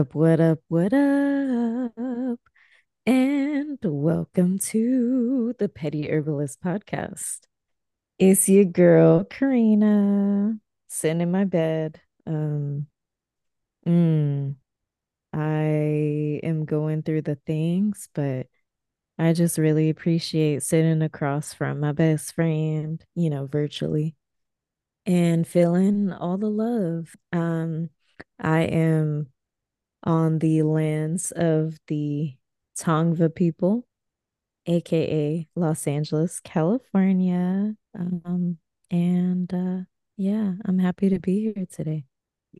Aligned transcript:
up? 0.00 0.14
What 0.14 0.40
up? 0.40 0.60
What 0.68 0.94
up? 0.94 2.40
And 3.04 3.78
welcome 3.82 4.58
to 4.70 5.54
the 5.58 5.68
Petty 5.68 6.08
Herbalist 6.08 6.62
Podcast. 6.62 7.40
It's 8.18 8.48
your 8.48 8.64
girl, 8.64 9.24
Karina, 9.24 10.54
sitting 10.88 11.20
in 11.20 11.30
my 11.30 11.44
bed. 11.44 12.00
Um, 12.26 12.86
mm, 13.86 14.54
I 15.34 16.40
am 16.42 16.64
going 16.64 17.02
through 17.02 17.22
the 17.22 17.38
things, 17.46 18.08
but 18.14 18.46
I 19.18 19.34
just 19.34 19.58
really 19.58 19.90
appreciate 19.90 20.62
sitting 20.62 21.02
across 21.02 21.52
from 21.52 21.78
my 21.78 21.92
best 21.92 22.34
friend, 22.34 23.04
you 23.14 23.28
know, 23.28 23.46
virtually 23.46 24.14
and 25.04 25.46
feeling 25.46 26.10
all 26.10 26.38
the 26.38 26.48
love. 26.48 27.14
Um, 27.34 27.90
I 28.38 28.60
am 28.60 29.26
on 30.04 30.38
the 30.38 30.62
lands 30.62 31.32
of 31.32 31.78
the 31.88 32.34
Tongva 32.78 33.34
people, 33.34 33.86
aka 34.66 35.46
Los 35.54 35.86
Angeles, 35.86 36.40
California. 36.40 37.74
Um, 37.98 38.58
and 38.90 39.52
uh, 39.52 39.84
yeah, 40.16 40.52
I'm 40.64 40.78
happy 40.78 41.08
to 41.10 41.18
be 41.18 41.52
here 41.54 41.66
today. 41.70 42.04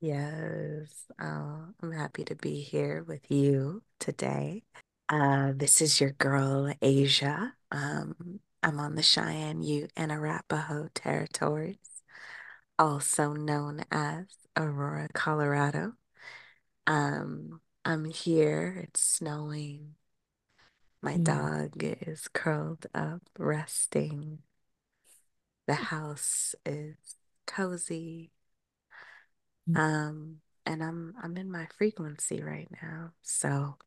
Yes, 0.00 1.06
uh, 1.20 1.66
I'm 1.82 1.92
happy 1.92 2.24
to 2.24 2.36
be 2.36 2.60
here 2.62 3.02
with 3.02 3.30
you 3.30 3.82
today. 3.98 4.62
Uh, 5.08 5.52
this 5.56 5.80
is 5.80 6.00
your 6.00 6.12
girl, 6.12 6.72
Asia. 6.80 7.54
Um, 7.72 8.41
I'm 8.62 8.78
on 8.78 8.94
the 8.94 9.02
Cheyenne 9.02 9.62
Ute 9.62 9.91
and 9.96 10.12
Arapaho 10.12 10.88
territories, 10.94 11.78
also 12.78 13.32
known 13.32 13.84
as 13.91 14.27
Aurora, 14.56 15.08
Colorado. 15.12 15.94
Um, 16.91 17.62
I'm 17.86 18.05
here, 18.06 18.83
it's 18.84 19.00
snowing. 19.02 19.96
My 21.02 21.16
Mm, 21.16 21.19
dog 21.19 21.72
is 21.82 22.27
curled 22.28 22.86
up, 22.94 23.20
resting. 23.38 24.42
The 25.66 25.74
house 25.74 26.55
is 26.66 27.16
cozy. 27.47 28.30
mm, 29.66 29.80
Um, 29.80 30.41
and 30.66 30.82
I'm 30.82 31.14
I'm 31.22 31.36
in 31.36 31.50
my 31.50 31.66
frequency 31.78 32.42
right 32.42 32.69
now. 32.82 33.12
So 33.22 33.78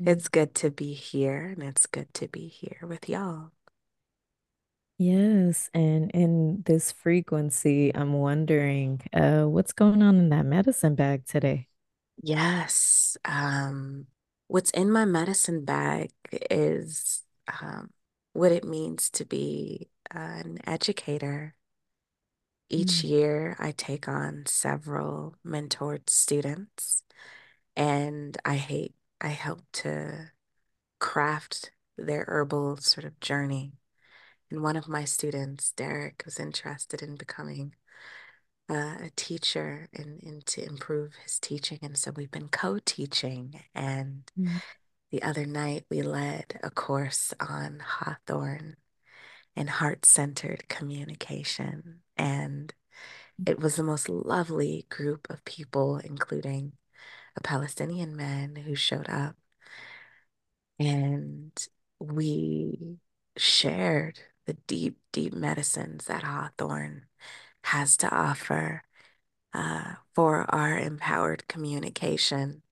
mm. 0.00 0.14
it's 0.14 0.28
good 0.28 0.54
to 0.56 0.70
be 0.70 0.94
here 0.94 1.46
and 1.50 1.62
it's 1.62 1.86
good 1.86 2.12
to 2.14 2.28
be 2.28 2.48
here 2.48 2.80
with 2.88 3.08
y'all. 3.08 3.52
Yes, 5.00 5.70
and 5.74 6.10
in 6.12 6.62
this 6.66 6.90
frequency, 6.90 7.94
I'm 7.94 8.14
wondering, 8.14 9.00
uh, 9.12 9.44
what's 9.44 9.72
going 9.72 10.02
on 10.02 10.16
in 10.16 10.28
that 10.30 10.44
medicine 10.44 10.96
bag 10.96 11.24
today? 11.26 11.68
Yes. 12.22 13.16
Um, 13.24 14.06
what's 14.48 14.70
in 14.70 14.90
my 14.90 15.04
medicine 15.04 15.64
bag 15.64 16.10
is 16.50 17.22
um, 17.62 17.90
what 18.32 18.52
it 18.52 18.64
means 18.64 19.10
to 19.10 19.24
be 19.24 19.88
an 20.10 20.58
educator. 20.66 21.54
Each 22.70 23.02
Mm, 23.02 23.04
year, 23.04 23.56
I 23.58 23.72
take 23.72 24.08
on 24.08 24.44
several 24.46 25.36
mentored 25.44 26.10
students, 26.10 27.02
and 27.76 28.36
I 28.44 28.56
hate 28.56 28.94
I 29.20 29.28
help 29.28 29.62
to 29.84 30.32
craft 31.00 31.72
their 31.98 32.24
herbal 32.28 32.78
sort 32.78 33.04
of 33.06 33.20
journey. 33.20 33.74
And 34.50 34.62
one 34.62 34.76
of 34.76 34.88
my 34.88 35.04
students, 35.06 35.72
Derek, 35.72 36.22
was 36.26 36.40
interested 36.40 37.02
in 37.02 37.16
becoming 37.16 37.74
uh, 38.68 38.96
a 39.02 39.10
teacher 39.16 39.88
and, 39.94 40.22
and 40.22 40.44
to 40.46 40.64
improve 40.64 41.14
his 41.22 41.38
teaching. 41.38 41.78
And 41.82 41.96
so 41.96 42.12
we've 42.14 42.30
been 42.30 42.48
co-teaching. 42.48 43.60
And 43.74 44.30
mm, 44.38 44.60
the 45.10 45.22
other 45.22 45.46
night 45.46 45.86
we 45.90 46.02
led 46.02 46.60
a 46.62 46.70
course 46.70 47.32
on 47.40 47.80
Hawthorn 47.80 48.76
and 49.56 49.70
heart-centered 49.70 50.68
communication. 50.68 52.00
And 52.16 52.74
it 53.46 53.58
was 53.58 53.76
the 53.76 53.82
most 53.82 54.08
lovely 54.08 54.86
group 54.90 55.28
of 55.30 55.44
people, 55.44 55.98
including 55.98 56.72
a 57.36 57.40
Palestinian 57.40 58.16
man 58.16 58.56
who 58.56 58.74
showed 58.74 59.08
up. 59.08 59.36
And 60.78 61.52
we 61.98 62.98
shared 63.36 64.20
the 64.46 64.54
deep, 64.66 64.98
deep 65.12 65.32
medicines 65.32 66.06
that 66.06 66.22
Hawthorn 66.22 67.06
has 67.68 67.98
to 67.98 68.10
offer 68.10 68.82
uh, 69.52 69.94
for 70.14 70.46
our 70.54 70.78
empowered 70.78 71.46
communication, 71.48 72.62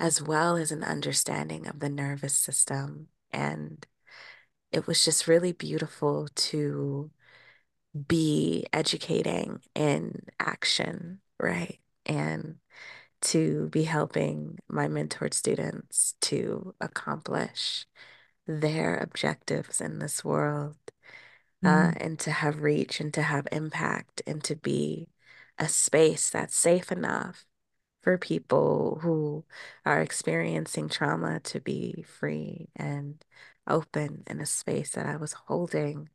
as 0.00 0.22
well 0.22 0.56
as 0.56 0.72
an 0.72 0.82
understanding 0.82 1.66
of 1.66 1.80
the 1.80 1.90
nervous 1.90 2.36
system. 2.36 3.08
And 3.32 3.86
it 4.72 4.86
was 4.86 5.04
just 5.04 5.28
really 5.28 5.52
beautiful 5.52 6.28
to 6.34 7.10
be 8.08 8.66
educating 8.72 9.60
in 9.74 10.22
action, 10.40 11.20
right? 11.38 11.78
And 12.06 12.56
to 13.20 13.68
be 13.68 13.84
helping 13.84 14.58
my 14.68 14.88
mentored 14.88 15.34
students 15.34 16.14
to 16.22 16.74
accomplish 16.80 17.86
their 18.46 18.96
objectives 18.96 19.80
in 19.80 19.98
this 19.98 20.24
world 20.24 20.76
uh, 21.64 21.92
mm, 21.92 21.96
and 21.96 22.18
to 22.20 22.30
have 22.30 22.62
reach 22.62 23.00
and 23.00 23.12
to 23.14 23.22
have 23.22 23.48
impact 23.52 24.22
and 24.26 24.42
to 24.44 24.56
be 24.56 25.08
a 25.58 25.68
space 25.68 26.30
that's 26.30 26.56
safe 26.56 26.92
enough 26.92 27.46
for 28.02 28.18
people 28.18 29.00
who 29.02 29.44
are 29.86 30.02
experiencing 30.02 30.88
trauma 30.88 31.40
to 31.40 31.60
be 31.60 32.04
free 32.04 32.68
and 32.76 33.24
open 33.68 34.24
in 34.28 34.40
a 34.40 34.46
space 34.46 34.92
that 34.92 35.06
I 35.06 35.16
was 35.16 35.32
holding. 35.34 36.10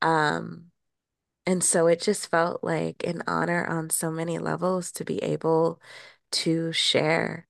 Um, 0.00 0.70
and 1.46 1.64
so 1.64 1.88
it 1.88 2.02
just 2.02 2.30
felt 2.30 2.64
like 2.64 3.04
an 3.06 3.22
honor 3.28 3.66
on 3.66 3.90
so 3.90 4.10
many 4.12 4.38
levels 4.38 4.92
to 4.94 5.04
be 5.06 5.22
able 5.24 5.80
to 6.32 6.72
share 6.72 7.48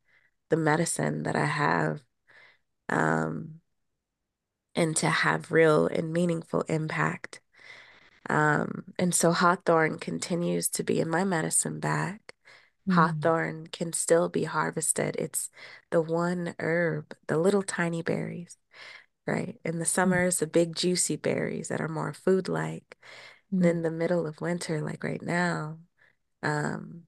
the 0.51 0.59
medicine 0.59 1.25
that 1.25 1.37
I 1.37 1.47
have. 1.47 2.03
Um, 2.91 3.62
and 4.75 4.97
to 4.99 5.09
have 5.09 5.53
real 5.53 5.87
and 5.87 6.13
meaningful 6.13 6.63
impact. 6.63 7.41
Um, 8.29 8.85
and 8.99 9.15
so 9.15 9.33
hawthorn 9.33 9.99
continues 9.99 10.69
to 10.71 10.85
be 10.85 11.01
in 11.01 11.09
my 11.09 11.25
medicine 11.25 11.81
bag. 11.81 12.21
mm, 12.87 12.95
Hawthorn 12.95 13.69
can 13.69 13.93
still 13.93 14.29
be 14.29 14.45
harvested. 14.45 15.17
It's 15.19 15.51
the 15.91 16.01
one 16.01 16.55
herb, 16.59 17.15
the 17.27 17.39
little 17.39 17.63
tiny 17.63 18.03
berries, 18.03 18.57
right? 19.27 19.59
In 19.65 19.79
the 19.79 19.85
mm, 19.85 19.87
summers, 19.87 20.39
the 20.39 20.47
big 20.47 20.77
juicy 20.77 21.17
berries 21.17 21.69
that 21.69 21.81
are 21.81 21.89
more 21.89 22.13
food-like. 22.13 22.97
And 23.61 23.65
mm, 23.65 23.71
in 23.71 23.83
the 23.83 23.91
middle 23.91 24.27
of 24.27 24.41
winter, 24.41 24.81
like 24.83 25.05
right 25.05 25.23
now, 25.23 25.79
um, 26.43 27.05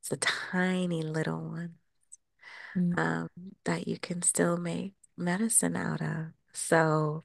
it's 0.00 0.12
a 0.12 0.16
tiny 0.16 1.02
little 1.02 1.40
one 1.50 1.74
mm. 2.74 2.98
um, 2.98 3.28
that 3.64 3.86
you 3.88 3.98
can 3.98 4.22
still 4.22 4.56
make 4.56 4.94
medicine 5.16 5.76
out 5.76 6.00
of. 6.02 6.26
So 6.52 7.24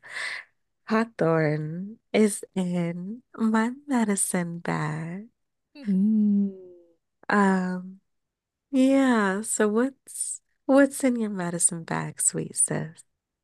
Hawthorn 0.87 1.97
is 2.11 2.43
in 2.55 3.23
my 3.35 3.71
medicine 3.87 4.59
bag. 4.59 5.27
Mm. 5.75 6.53
Um, 7.29 7.99
yeah, 8.71 9.41
so 9.41 9.67
what's 9.67 10.41
what's 10.65 11.03
in 11.03 11.15
your 11.15 11.29
medicine 11.29 11.83
bag, 11.83 12.21
sweet 12.21 12.55
sis? 12.55 13.03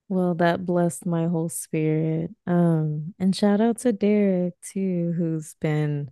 Well, 0.10 0.34
that 0.36 0.66
blessed 0.66 1.06
my 1.06 1.28
whole 1.28 1.50
spirit. 1.50 2.32
Um, 2.48 3.14
and 3.20 3.36
shout 3.36 3.62
out 3.62 3.78
to 3.80 3.94
Derek 3.94 4.56
too, 4.62 5.14
who's 5.16 5.56
been 5.62 6.12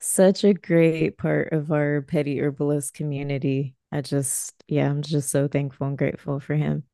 such 0.00 0.44
a 0.44 0.54
great 0.54 1.18
part 1.18 1.52
of 1.52 1.72
our 1.72 2.02
petty 2.02 2.40
herbalist 2.40 2.94
community. 2.94 3.74
I 3.90 4.02
just, 4.02 4.54
yeah, 4.68 4.88
I'm 4.88 5.02
just 5.02 5.30
so 5.30 5.48
thankful 5.48 5.88
and 5.88 5.98
grateful 5.98 6.40
for 6.40 6.54
him. 6.54 6.84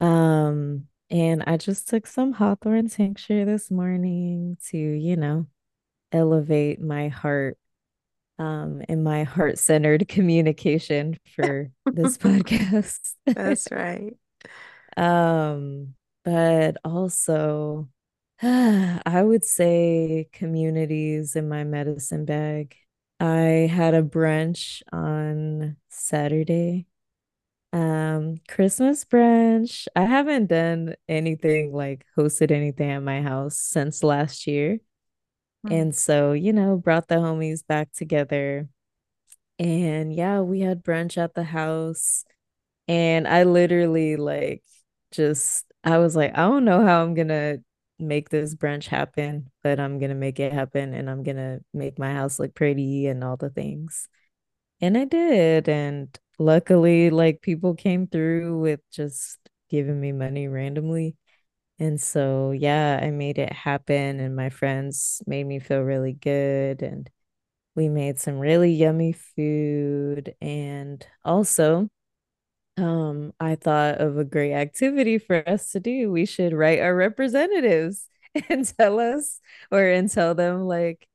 Um, 0.00 0.88
and 1.10 1.42
I 1.46 1.56
just 1.56 1.88
took 1.88 2.06
some 2.06 2.32
hawthorn 2.32 2.88
tincture 2.88 3.44
this 3.44 3.70
morning 3.70 4.58
to, 4.70 4.78
you 4.78 5.16
know, 5.16 5.46
elevate 6.12 6.80
my 6.80 7.08
heart, 7.08 7.58
um, 8.38 8.82
and 8.88 9.02
my 9.04 9.24
heart-centered 9.24 10.08
communication 10.08 11.18
for 11.34 11.70
this 11.86 12.18
podcast. 12.18 13.14
That's 13.26 13.68
right. 13.72 14.14
Um, 14.96 15.94
but 16.24 16.76
also, 16.84 17.88
I 18.42 19.22
would 19.22 19.44
say 19.44 20.28
communities 20.32 21.36
in 21.36 21.48
my 21.48 21.64
medicine 21.64 22.24
bag. 22.24 22.76
I 23.20 23.68
had 23.72 23.94
a 23.94 24.02
brunch 24.02 24.82
on 24.92 25.76
Saturday. 25.88 26.87
Um, 27.72 28.36
Christmas 28.48 29.04
brunch. 29.04 29.86
I 29.94 30.02
haven't 30.04 30.46
done 30.46 30.94
anything 31.08 31.72
like 31.72 32.06
hosted 32.16 32.50
anything 32.50 32.90
at 32.90 33.02
my 33.02 33.20
house 33.22 33.58
since 33.58 34.02
last 34.02 34.46
year. 34.46 34.78
Mm, 35.64 35.72
And 35.72 35.96
so, 35.96 36.32
you 36.32 36.52
know, 36.52 36.76
brought 36.78 37.08
the 37.08 37.16
homies 37.16 37.66
back 37.66 37.92
together. 37.92 38.68
And 39.58 40.14
yeah, 40.14 40.40
we 40.42 40.60
had 40.60 40.84
brunch 40.84 41.18
at 41.18 41.34
the 41.34 41.44
house. 41.44 42.24
And 42.88 43.28
I 43.28 43.44
literally 43.44 44.16
like 44.16 44.64
just 45.12 45.66
I 45.84 45.98
was 45.98 46.16
like, 46.16 46.32
I 46.34 46.42
don't 46.48 46.64
know 46.66 46.84
how 46.86 47.02
I'm 47.02 47.14
gonna 47.14 47.58
make 47.98 48.30
this 48.30 48.54
brunch 48.56 48.86
happen, 48.88 49.50
but 49.62 49.80
I'm 49.80 49.98
gonna 50.00 50.14
make 50.16 50.40
it 50.40 50.52
happen 50.52 50.94
and 50.94 51.10
I'm 51.10 51.22
gonna 51.24 51.60
make 51.74 51.98
my 51.98 52.12
house 52.14 52.38
look 52.40 52.54
pretty 52.54 53.06
and 53.08 53.24
all 53.24 53.36
the 53.38 53.50
things. 53.50 54.08
And 54.80 54.96
I 54.98 55.04
did. 55.04 55.68
And 55.68 56.18
luckily, 56.38 57.10
like 57.10 57.42
people 57.42 57.74
came 57.74 58.06
through 58.06 58.60
with 58.60 58.80
just 58.90 59.38
giving 59.70 60.00
me 60.00 60.12
money 60.12 60.48
randomly. 60.48 61.16
And 61.78 62.00
so, 62.00 62.52
yeah, 62.52 63.00
I 63.02 63.10
made 63.10 63.38
it 63.38 63.52
happen, 63.52 64.20
and 64.20 64.36
my 64.36 64.50
friends 64.50 65.22
made 65.26 65.44
me 65.46 65.60
feel 65.60 65.80
really 65.82 66.12
good. 66.14 66.82
And 66.82 67.10
we 67.76 67.88
made 67.88 68.18
some 68.20 68.38
really 68.38 68.72
yummy 68.72 69.12
food. 69.14 70.34
And 70.40 71.06
also, 71.24 71.90
um, 72.76 73.32
I 73.40 73.56
thought 73.56 74.00
of 74.00 74.18
a 74.18 74.24
great 74.24 74.52
activity 74.54 75.18
for 75.18 75.46
us 75.48 75.72
to 75.72 75.80
do. 75.80 76.10
We 76.12 76.26
should 76.26 76.52
write 76.52 76.80
our 76.80 76.94
representatives 76.94 78.08
and 78.48 78.66
tell 78.78 79.00
us, 79.00 79.40
or 79.70 79.82
and 79.86 80.10
tell 80.10 80.34
them, 80.34 80.66
like, 80.66 81.08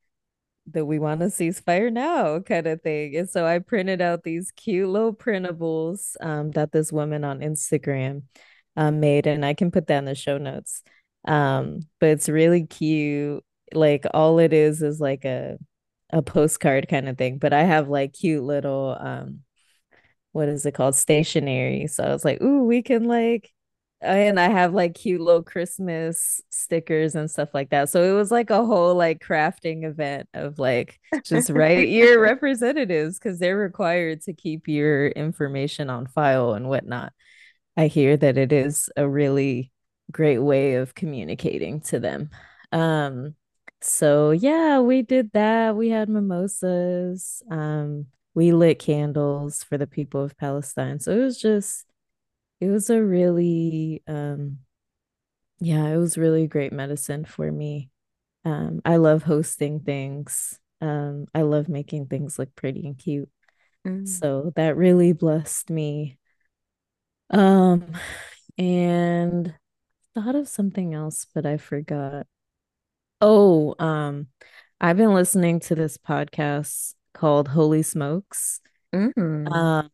that 0.71 0.85
we 0.85 0.97
want 0.99 1.19
to 1.19 1.27
ceasefire 1.27 1.91
now 1.91 2.39
kind 2.39 2.67
of 2.67 2.81
thing. 2.81 3.15
And 3.17 3.29
so 3.29 3.45
I 3.45 3.59
printed 3.59 4.01
out 4.01 4.23
these 4.23 4.51
cute 4.51 4.89
little 4.89 5.13
printables 5.13 6.15
um, 6.21 6.51
that 6.51 6.71
this 6.71 6.91
woman 6.91 7.23
on 7.23 7.39
Instagram 7.39 8.23
um, 8.75 8.99
made, 8.99 9.27
and 9.27 9.45
I 9.45 9.53
can 9.53 9.71
put 9.71 9.87
that 9.87 9.99
in 9.99 10.05
the 10.05 10.15
show 10.15 10.37
notes. 10.37 10.83
Um, 11.25 11.81
but 11.99 12.09
it's 12.09 12.29
really 12.29 12.65
cute. 12.65 13.43
Like 13.73 14.05
all 14.13 14.39
it 14.39 14.53
is 14.53 14.81
is 14.81 14.99
like 14.99 15.25
a 15.25 15.57
a 16.11 16.21
postcard 16.21 16.87
kind 16.87 17.09
of 17.09 17.17
thing. 17.17 17.39
But 17.39 17.53
I 17.53 17.63
have 17.63 17.89
like 17.89 18.13
cute 18.13 18.43
little 18.43 18.95
um 18.99 19.39
what 20.31 20.49
is 20.49 20.65
it 20.65 20.73
called? 20.73 20.95
Stationery. 20.95 21.87
So 21.87 22.03
I 22.03 22.09
was 22.11 22.25
like, 22.25 22.41
ooh, 22.41 22.63
we 22.65 22.81
can 22.81 23.05
like 23.05 23.51
and 24.03 24.39
I 24.39 24.49
have 24.49 24.73
like 24.73 24.95
cute 24.95 25.21
little 25.21 25.43
Christmas 25.43 26.41
stickers 26.49 27.15
and 27.15 27.29
stuff 27.29 27.49
like 27.53 27.69
that. 27.69 27.89
So 27.89 28.03
it 28.03 28.15
was 28.15 28.31
like 28.31 28.49
a 28.49 28.65
whole 28.65 28.95
like 28.95 29.23
crafting 29.23 29.83
event 29.85 30.27
of 30.33 30.59
like 30.59 30.99
just 31.23 31.49
write 31.49 31.89
your 31.89 32.19
representatives 32.21 33.17
because 33.17 33.39
they're 33.39 33.57
required 33.57 34.21
to 34.23 34.33
keep 34.33 34.67
your 34.67 35.07
information 35.07 35.89
on 35.89 36.07
file 36.07 36.53
and 36.53 36.67
whatnot. 36.67 37.13
I 37.77 37.87
hear 37.87 38.17
that 38.17 38.37
it 38.37 38.51
is 38.51 38.89
a 38.97 39.07
really 39.07 39.71
great 40.11 40.39
way 40.39 40.75
of 40.75 40.93
communicating 40.93 41.81
to 41.81 41.99
them. 41.99 42.29
Um, 42.71 43.35
so 43.81 44.31
yeah, 44.31 44.79
we 44.79 45.01
did 45.01 45.31
that. 45.33 45.75
We 45.75 45.89
had 45.89 46.09
mimosas. 46.09 47.41
Um, 47.49 48.07
we 48.35 48.51
lit 48.51 48.79
candles 48.79 49.63
for 49.63 49.77
the 49.77 49.87
people 49.87 50.23
of 50.23 50.37
Palestine. 50.37 50.99
So 50.99 51.11
it 51.11 51.19
was 51.19 51.39
just 51.39 51.85
it 52.63 52.69
was 52.69 52.89
a 52.89 53.03
really 53.03 54.01
um 54.07 54.59
yeah, 55.59 55.87
it 55.87 55.97
was 55.97 56.17
really 56.17 56.47
great 56.47 56.73
medicine 56.73 57.23
for 57.23 57.49
me. 57.49 57.89
Um, 58.43 58.81
I 58.83 58.97
love 58.97 59.23
hosting 59.23 59.79
things. 59.79 60.59
Um, 60.81 61.27
I 61.33 61.43
love 61.43 61.69
making 61.69 62.07
things 62.07 62.37
look 62.37 62.53
pretty 62.55 62.85
and 62.85 62.97
cute. 62.97 63.29
Mm. 63.87 64.05
So 64.05 64.51
that 64.57 64.75
really 64.75 65.13
blessed 65.13 65.69
me. 65.69 66.17
Um, 67.29 67.93
and 68.57 69.53
thought 70.13 70.35
of 70.35 70.49
something 70.49 70.93
else, 70.93 71.25
but 71.33 71.45
I 71.45 71.55
forgot. 71.55 72.27
Oh, 73.21 73.75
um, 73.79 74.27
I've 74.81 74.97
been 74.97 75.13
listening 75.13 75.61
to 75.61 75.75
this 75.75 75.97
podcast 75.97 76.95
called 77.13 77.47
Holy 77.47 77.83
Smokes. 77.83 78.59
Mm. 78.93 79.49
Um, 79.49 79.89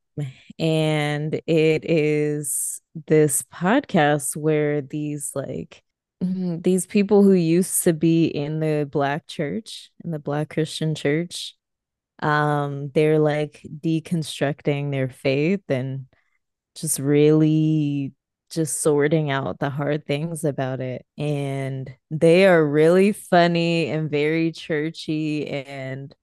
and 0.57 1.35
it 1.47 1.85
is 1.89 2.81
this 3.07 3.43
podcast 3.53 4.35
where 4.35 4.81
these 4.81 5.31
like 5.35 5.83
mhm, 6.23 6.63
these 6.63 6.85
people 6.85 7.23
who 7.23 7.33
used 7.33 7.83
to 7.83 7.93
be 7.93 8.25
in 8.27 8.59
the 8.59 8.87
black 8.91 9.27
church, 9.27 9.91
in 10.03 10.11
the 10.11 10.19
black 10.19 10.49
Christian 10.49 10.95
church, 10.95 11.55
um, 12.21 12.91
they're 12.93 13.19
like 13.19 13.65
deconstructing 13.81 14.91
their 14.91 15.09
faith 15.09 15.63
and 15.69 16.05
just 16.75 16.99
really 16.99 18.13
just 18.51 18.81
sorting 18.81 19.31
out 19.31 19.59
the 19.59 19.69
hard 19.69 20.05
things 20.05 20.43
about 20.43 20.81
it. 20.81 21.05
And 21.17 21.93
they 22.11 22.47
are 22.47 22.65
really 22.65 23.11
funny 23.13 23.89
and 23.89 24.09
very 24.09 24.51
churchy 24.51 25.47
and 25.47 26.13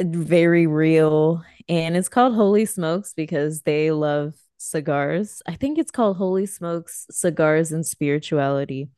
very 0.00 0.66
real. 0.66 1.42
And 1.68 1.96
it's 1.96 2.08
called 2.08 2.34
Holy 2.34 2.64
Smokes 2.64 3.14
because 3.14 3.62
they 3.62 3.90
love 3.90 4.34
cigars. 4.58 5.42
I 5.46 5.54
think 5.54 5.78
it's 5.78 5.90
called 5.90 6.16
Holy 6.16 6.46
Smokes 6.46 7.06
Cigars 7.10 7.72
and 7.72 7.86
Spirituality. 7.86 8.88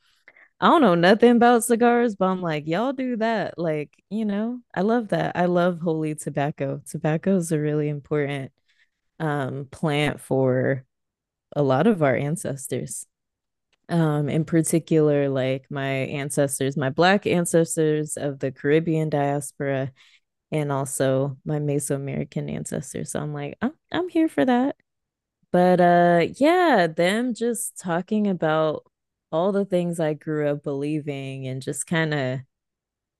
I 0.60 0.68
don't 0.68 0.80
know 0.80 0.94
nothing 0.94 1.36
about 1.36 1.64
cigars, 1.64 2.16
but 2.16 2.26
I'm 2.26 2.40
like, 2.40 2.66
y'all 2.66 2.92
do 2.92 3.16
that. 3.16 3.58
Like, 3.58 3.92
you 4.08 4.24
know, 4.24 4.60
I 4.74 4.82
love 4.82 5.08
that. 5.08 5.36
I 5.36 5.46
love 5.46 5.80
holy 5.80 6.14
tobacco. 6.14 6.80
Tobacco 6.88 7.36
is 7.36 7.52
a 7.52 7.58
really 7.58 7.88
important 7.88 8.52
um 9.20 9.68
plant 9.70 10.20
for 10.20 10.84
a 11.54 11.62
lot 11.62 11.86
of 11.86 12.02
our 12.02 12.16
ancestors. 12.16 13.06
Um, 13.88 14.28
in 14.28 14.44
particular, 14.44 15.28
like 15.28 15.66
my 15.70 15.88
ancestors, 15.88 16.76
my 16.76 16.88
black 16.90 17.26
ancestors 17.26 18.16
of 18.16 18.38
the 18.38 18.50
Caribbean 18.50 19.10
diaspora, 19.10 19.92
and 20.52 20.70
also 20.72 21.36
my 21.44 21.58
Mesoamerican 21.58 22.50
ancestors. 22.50 23.12
So 23.12 23.20
I'm 23.20 23.32
like, 23.32 23.56
I'm 23.62 23.72
I'm 23.92 24.08
here 24.08 24.28
for 24.28 24.44
that. 24.44 24.76
But 25.52 25.80
uh 25.80 26.26
yeah, 26.36 26.86
them 26.86 27.34
just 27.34 27.78
talking 27.78 28.28
about 28.28 28.84
all 29.32 29.52
the 29.52 29.64
things 29.64 30.00
I 30.00 30.14
grew 30.14 30.48
up 30.48 30.62
believing 30.62 31.46
and 31.48 31.60
just 31.62 31.86
kind 31.86 32.14
of 32.14 32.40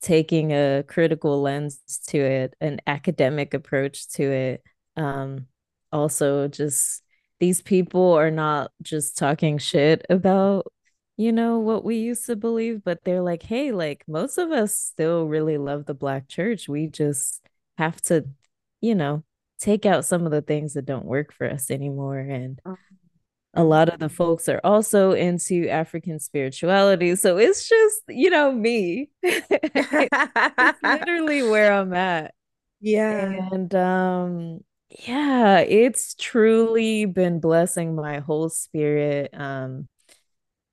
taking 0.03 0.53
a 0.53 0.85
critical 0.87 1.41
lens 1.43 1.81
to 2.09 2.19
it, 2.19 2.55
an 2.61 2.81
academic 2.87 3.55
approach 3.55 4.09
to 4.11 4.23
it. 4.23 4.63
Um, 4.97 5.47
also, 5.91 6.47
just 6.49 7.03
these 7.41 7.63
people 7.63 8.13
are 8.13 8.31
not 8.31 8.71
just 8.83 9.19
talking 9.19 9.59
shit 9.59 10.05
about, 10.11 10.67
you 11.17 11.33
know, 11.33 11.59
what 11.59 11.85
we 11.85 11.97
used 11.97 12.27
to 12.27 12.37
believe, 12.37 12.83
but 12.85 13.05
they're 13.05 13.23
like, 13.23 13.43
hey, 13.45 13.73
like 13.73 14.05
most 14.09 14.39
of 14.39 14.51
us 14.51 14.75
still 14.79 15.27
really 15.27 15.59
love 15.59 15.87
the 15.87 15.95
Black 15.95 16.29
church. 16.29 16.69
We 16.69 16.87
just 16.89 17.43
have 17.79 18.01
to, 18.03 18.27
you 18.81 18.95
know, 18.95 19.25
take 19.61 19.87
out 19.87 20.05
some 20.05 20.27
of 20.27 20.33
the 20.33 20.43
things 20.43 20.75
that 20.75 20.87
don't 20.87 21.05
work 21.07 21.33
for 21.33 21.49
us 21.51 21.71
anymore. 21.71 22.19
And 22.19 22.61
a 23.55 23.65
lot 23.65 23.89
of 23.89 24.01
the 24.01 24.09
Mm. 24.09 24.11
folks 24.11 24.49
are 24.49 24.61
also 24.65 25.13
into 25.13 25.69
African 25.69 26.19
spirituality. 26.21 27.17
So 27.17 27.39
it's 27.39 27.69
just, 27.69 28.03
you 28.09 28.31
know, 28.31 28.53
me. 28.53 29.11
it's 29.23 30.79
literally 30.83 31.43
where 31.43 31.73
I'm 31.73 31.93
at. 31.95 32.35
Yeah. 32.81 33.41
And 33.51 33.75
um 33.75 34.61
yeah, 34.91 35.59
it's 35.61 36.15
truly 36.17 37.07
been 37.07 37.41
blessing 37.41 37.95
my 37.97 38.21
whole 38.21 38.49
spirit 38.49 39.31
um 39.35 39.89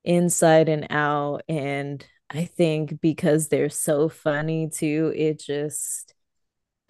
inside 0.04 0.68
and 0.68 0.86
out 0.90 1.42
and 1.48 2.04
I 2.34 2.46
think 2.46 3.00
because 3.00 3.48
they're 3.48 3.68
so 3.68 4.08
funny 4.08 4.70
too, 4.70 5.12
it 5.14 5.38
just 5.38 6.14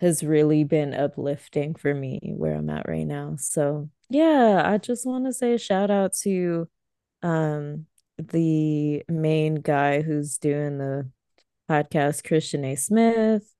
has 0.00 0.22
really 0.22 0.64
been 0.64 0.94
uplifting 0.94 1.74
for 1.74 1.92
me 1.92 2.20
where 2.36 2.54
I'm 2.54 2.70
at 2.70 2.88
right 2.88 3.06
now. 3.06 3.36
So, 3.38 3.88
yeah, 4.08 4.62
I 4.64 4.78
just 4.78 5.04
want 5.06 5.26
to 5.26 5.32
say 5.32 5.56
shout 5.56 5.90
out 5.90 6.12
to 6.22 6.68
um 7.22 7.86
the 8.18 9.02
main 9.08 9.56
guy 9.56 10.02
who's 10.02 10.38
doing 10.38 10.78
the 10.78 11.10
podcast, 11.68 12.26
Christian 12.26 12.64
A. 12.64 12.76
Smith, 12.76 13.52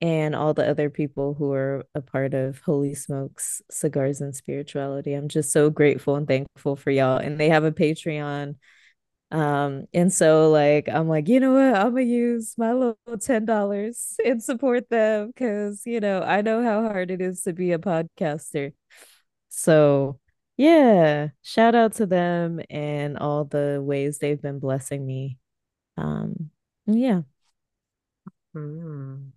and 0.00 0.34
all 0.34 0.54
the 0.54 0.68
other 0.68 0.90
people 0.90 1.34
who 1.34 1.52
are 1.52 1.86
a 1.94 2.00
part 2.00 2.34
of 2.34 2.60
Holy 2.60 2.94
Smokes 2.94 3.62
Cigars 3.70 4.20
and 4.20 4.34
Spirituality. 4.34 5.12
I'm 5.12 5.28
just 5.28 5.52
so 5.52 5.70
grateful 5.70 6.16
and 6.16 6.26
thankful 6.26 6.74
for 6.76 6.90
y'all. 6.90 7.18
And 7.18 7.38
they 7.38 7.50
have 7.50 7.64
a 7.64 7.72
Patreon. 7.72 8.56
Um, 9.32 9.86
and 9.94 10.12
so 10.12 10.50
like 10.50 10.88
I'm 10.88 11.08
like, 11.08 11.28
you 11.28 11.40
know 11.40 11.52
what? 11.52 11.74
I'm 11.76 11.90
gonna 11.92 12.02
use 12.02 12.54
my 12.58 12.72
little 12.72 12.96
ten 13.20 13.44
dollars 13.44 14.16
and 14.24 14.42
support 14.42 14.88
them 14.90 15.28
because 15.28 15.82
you 15.86 16.00
know 16.00 16.22
I 16.22 16.42
know 16.42 16.62
how 16.64 16.82
hard 16.82 17.10
it 17.12 17.20
is 17.20 17.42
to 17.44 17.52
be 17.52 17.72
a 17.72 17.78
podcaster. 17.78 18.72
So 19.50 20.20
yeah, 20.56 21.28
shout 21.42 21.74
out 21.74 21.94
to 21.94 22.06
them 22.06 22.60
and 22.70 23.18
all 23.18 23.44
the 23.44 23.80
ways 23.82 24.18
they've 24.18 24.40
been 24.42 24.58
blessing 24.60 25.06
me. 25.06 25.38
Um, 25.98 26.50
yeah. 26.86 27.22
Mm. 28.54 29.32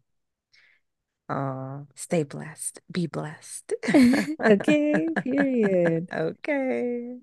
Oh, 1.29 1.87
stay 1.95 2.23
blessed. 2.23 2.81
Be 2.91 3.07
blessed. 3.07 3.73
Okay, 4.39 5.09
period. 5.23 6.09
Okay. 6.11 7.17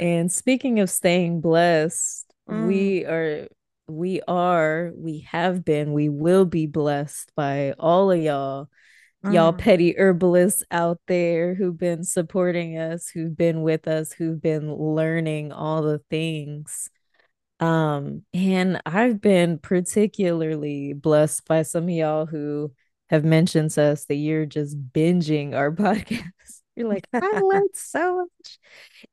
And 0.00 0.32
speaking 0.32 0.80
of 0.80 0.90
staying 0.90 1.40
blessed, 1.40 2.26
Mm. 2.48 2.66
we 2.66 3.04
are, 3.04 3.48
we 3.86 4.20
are, 4.26 4.92
we 4.96 5.20
have 5.30 5.64
been, 5.64 5.92
we 5.92 6.08
will 6.08 6.44
be 6.44 6.66
blessed 6.66 7.30
by 7.36 7.74
all 7.78 8.10
of 8.10 8.20
y'all 8.20 8.68
y'all 9.22 9.52
Mm, 9.52 9.58
petty 9.58 9.94
herbalists 9.98 10.64
out 10.70 10.98
there 11.06 11.54
who've 11.54 11.76
been 11.76 12.02
supporting 12.04 12.78
us, 12.78 13.08
who've 13.08 13.36
been 13.36 13.60
with 13.62 13.86
us, 13.86 14.12
who've 14.12 14.40
been 14.40 14.74
learning 14.74 15.52
all 15.52 15.82
the 15.82 15.98
things. 16.10 16.88
Um, 17.60 18.22
and 18.32 18.80
I've 18.86 19.20
been 19.20 19.58
particularly 19.58 20.94
blessed 20.94 21.46
by 21.46 21.62
some 21.62 21.84
of 21.84 21.90
y'all 21.90 22.24
who 22.24 22.72
have 23.10 23.24
mentioned 23.24 23.72
to 23.72 23.82
us 23.82 24.06
that 24.06 24.14
you're 24.14 24.46
just 24.46 24.78
binging 24.92 25.54
our 25.54 25.70
podcast. 25.76 26.59
You're 26.76 26.88
like, 26.88 27.06
I 27.12 27.40
learned 27.40 27.70
so 27.74 28.18
much. 28.18 28.58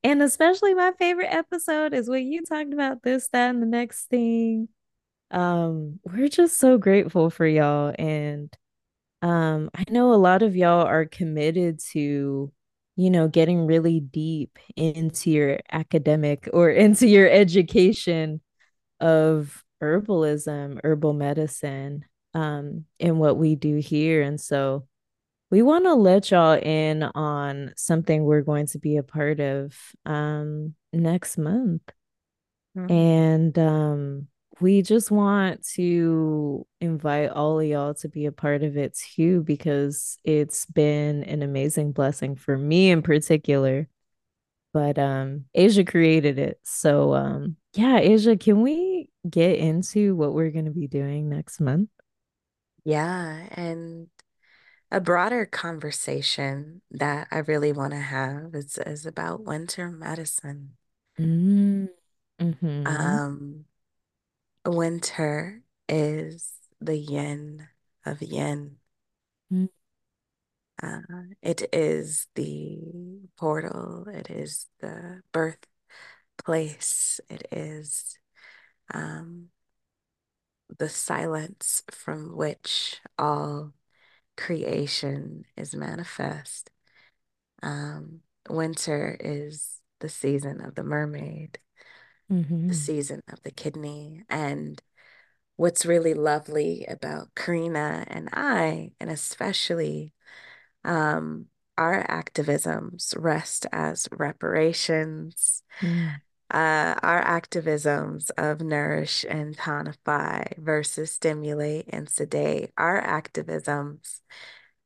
And 0.04 0.22
especially 0.22 0.74
my 0.74 0.94
favorite 0.98 1.34
episode 1.34 1.94
is 1.94 2.10
when 2.10 2.32
you 2.32 2.44
talked 2.44 2.74
about 2.74 3.04
this, 3.04 3.30
that, 3.34 3.50
and 3.50 3.62
the 3.62 3.68
next 3.68 4.06
thing. 4.06 4.70
Um, 5.32 6.00
we're 6.06 6.30
just 6.30 6.60
so 6.60 6.78
grateful 6.78 7.30
for 7.30 7.46
y'all. 7.46 7.94
And 7.98 8.56
um, 9.22 9.70
I 9.76 9.84
know 9.90 10.14
a 10.14 10.16
lot 10.16 10.44
of 10.44 10.56
y'all 10.56 10.86
are 10.86 11.06
committed 11.06 11.80
to, 11.92 12.52
you 12.96 13.10
know, 13.10 13.28
getting 13.28 13.66
really 13.66 14.00
deep 14.00 14.58
into 14.76 15.32
your 15.32 15.60
academic 15.72 16.48
or 16.54 16.70
into 16.70 17.08
your 17.08 17.30
education 17.30 18.42
of 19.00 19.64
herbalism, 19.82 20.80
herbal 20.84 21.14
medicine, 21.14 22.06
um, 22.34 22.86
and 23.00 23.20
what 23.20 23.38
we 23.38 23.56
do 23.56 23.78
here. 23.78 24.22
And 24.22 24.40
so 24.40 24.88
we 25.50 25.62
want 25.62 25.86
to 25.86 25.94
let 25.94 26.32
y'all 26.32 26.58
in 26.58 27.04
on 27.04 27.74
something 27.78 28.24
we're 28.24 28.42
going 28.42 28.68
to 28.68 28.80
be 28.80 28.98
a 28.98 29.04
part 29.04 29.40
of 29.40 29.78
um, 30.06 30.76
next 30.92 31.38
month. 31.38 31.84
mm. 32.78 32.92
And 32.92 33.58
um, 33.58 34.28
we 34.60 34.82
just 34.82 35.10
want 35.10 35.66
to 35.76 36.66
invite 36.82 37.30
all 37.30 37.60
of 37.60 37.66
y'all 37.66 37.94
to 37.96 38.10
be 38.10 38.26
a 38.26 38.32
part 38.32 38.64
of 38.64 38.76
it 38.76 38.98
too, 39.16 39.44
because 39.44 40.18
it's 40.24 40.66
been 40.66 41.24
an 41.24 41.42
amazing 41.42 41.92
blessing 41.94 42.36
for 42.36 42.58
me 42.58 42.92
in 42.92 43.02
particular. 43.02 43.88
But 44.74 45.00
um, 45.00 45.46
Asia 45.56 45.86
created 45.86 46.38
it. 46.38 46.60
So 46.64 47.14
um, 47.14 47.56
yeah, 47.74 48.00
Asia, 48.00 48.36
can 48.36 48.62
we 48.62 49.10
get 49.28 49.58
into 49.58 50.16
what 50.16 50.34
we're 50.34 50.52
going 50.52 50.66
to 50.66 50.72
be 50.72 50.88
doing 50.88 51.30
next 51.30 51.62
month? 51.62 51.90
Yeah, 52.84 53.48
and 53.52 54.08
a 54.92 55.02
broader 55.02 55.46
conversation 55.46 56.82
that 56.92 57.28
I 57.32 57.40
really 57.40 57.72
want 57.72 57.92
to 57.92 58.00
have 58.00 58.54
is 58.54 58.78
is 58.78 59.06
about 59.06 59.44
winter 59.44 59.90
medicine. 59.92 60.78
Mm, 61.20 61.90
mm-hmm. 62.40 62.88
Um, 62.88 63.66
winter 64.66 65.62
is 65.90 66.54
the 66.80 66.98
yin 66.98 67.68
of 68.06 68.22
yin. 68.22 68.78
Mm, 69.52 69.70
Uh, 70.82 71.02
it 71.42 71.68
is 71.74 72.28
the 72.36 72.80
portal. 73.38 74.06
It 74.08 74.30
is 74.30 74.68
the 74.80 75.22
birthplace. 75.32 77.20
It 77.30 77.48
is 77.52 78.18
um, 78.94 79.50
the 80.78 80.90
silence 80.90 81.84
from 81.92 82.36
which 82.36 83.02
all 83.18 83.74
creation 84.38 85.44
is 85.58 85.76
manifest. 85.76 86.70
Um, 87.62 88.22
winter 88.50 89.18
is 89.20 89.82
the 90.00 90.10
season 90.10 90.62
of 90.62 90.76
the 90.76 90.84
mermaid, 90.84 91.60
the 92.30 92.36
mm-hmm. 92.36 92.72
season 92.72 93.22
of 93.32 93.42
the 93.44 93.52
kidney. 93.52 94.24
And 94.30 94.82
what's 95.56 95.86
really 95.86 96.14
lovely 96.14 96.86
about 96.88 97.36
Karina 97.36 98.06
and 98.08 98.30
I, 98.32 98.92
and 99.00 99.10
especially 99.10 100.14
um, 100.86 101.48
our 101.78 102.06
activisms, 102.08 103.14
rest 103.18 103.66
as 103.72 104.08
reparations. 104.12 105.64
Mm, 105.82 106.22
Uh, 106.50 106.96
our 107.04 107.22
activisms 107.26 108.32
of 108.38 108.62
nourish 108.62 109.26
and 109.30 109.58
tonify 109.58 110.58
versus 110.58 111.12
stimulate 111.12 111.86
and 111.90 112.10
sedate, 112.10 112.72
our 112.78 113.02
activisms 113.02 114.22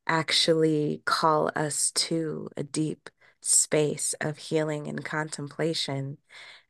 actually 0.08 1.04
call 1.06 1.52
us 1.56 1.92
to 1.92 2.50
a 2.58 2.64
deep 2.64 3.10
space 3.42 4.16
of 4.20 4.38
healing 4.38 4.88
and 4.88 5.06
contemplation 5.06 6.18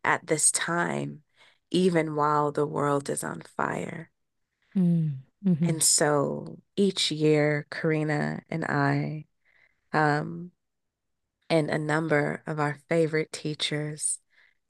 at 0.03 0.27
this 0.27 0.51
time, 0.51 1.21
even 1.69 2.15
while 2.15 2.51
the 2.51 2.65
world 2.65 3.10
is 3.10 3.24
on 3.24 3.41
fire. 3.55 4.12
mm, 4.75 5.13
mm-hmm. 5.45 5.69
And 5.69 5.81
so 5.81 6.57
each 6.75 7.12
year, 7.12 7.65
Karina 7.71 8.41
and 8.50 8.65
I, 8.65 9.25
um, 9.93 10.51
and 11.50 11.69
a 11.69 11.77
number 11.77 12.43
of 12.45 12.60
our 12.60 12.77
favorite 12.89 13.31
teachers 13.31 14.19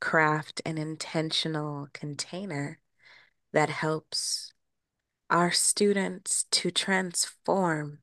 craft 0.01 0.61
an 0.65 0.77
intentional 0.79 1.89
container 1.93 2.81
that 3.53 3.69
helps 3.69 4.53
our 5.29 5.51
students 5.51 6.45
to 6.51 6.71
transform 6.71 7.99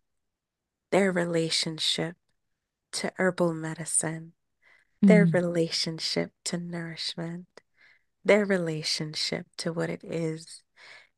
their 0.91 1.13
relationship 1.13 2.17
to 2.93 3.13
herbal 3.17 3.55
medicine, 3.55 4.33
their 5.07 5.27
Mm, 5.27 5.33
relationship 5.33 6.33
to 6.45 6.59
nourishment, 6.59 7.47
their 8.25 8.45
relationship 8.47 9.47
to 9.59 9.73
what 9.73 9.91
it 9.91 10.03
is 10.05 10.63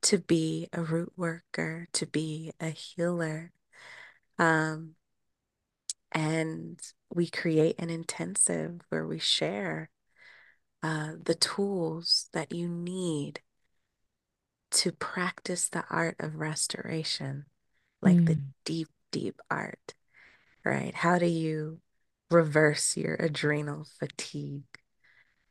to 0.02 0.18
be 0.18 0.68
a 0.72 0.82
root 0.82 1.12
worker, 1.16 1.88
to 1.92 2.06
be 2.06 2.52
a 2.60 2.70
healer. 2.70 3.52
Um, 4.38 4.96
and 6.12 6.80
we 7.14 7.28
create 7.28 7.76
an 7.78 7.90
intensive 7.90 8.80
where 8.88 9.06
we 9.06 9.18
share 9.18 9.90
uh, 10.82 11.12
the 11.22 11.34
tools 11.34 12.28
that 12.32 12.52
you 12.52 12.68
need 12.68 13.40
to 14.70 14.92
practice 14.92 15.68
the 15.68 15.84
art 15.90 16.16
of 16.20 16.36
restoration, 16.36 17.46
like 18.02 18.24
the 18.24 18.38
mm, 18.38 18.52
deep, 18.64 18.88
deep 19.10 19.40
art, 19.50 19.94
right? 20.64 20.94
How 20.94 21.18
do 21.18 21.26
you 21.26 21.80
reverse 22.30 22.96
your 22.96 23.16
adrenal 23.16 23.86
fatigue? 23.98 24.64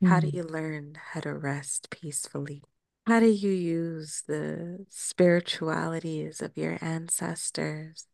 How 0.04 0.20
do 0.20 0.28
mm, 0.28 0.32
you 0.32 0.44
learn 0.44 0.96
how 1.12 1.20
to 1.20 1.34
rest 1.34 1.90
peacefully? 1.90 2.62
How 3.06 3.20
do 3.20 3.26
you 3.28 3.50
use 3.50 4.22
the 4.26 4.86
spiritualities 4.88 6.40
of 6.40 6.56
your 6.56 6.78
ancestors 6.80 8.06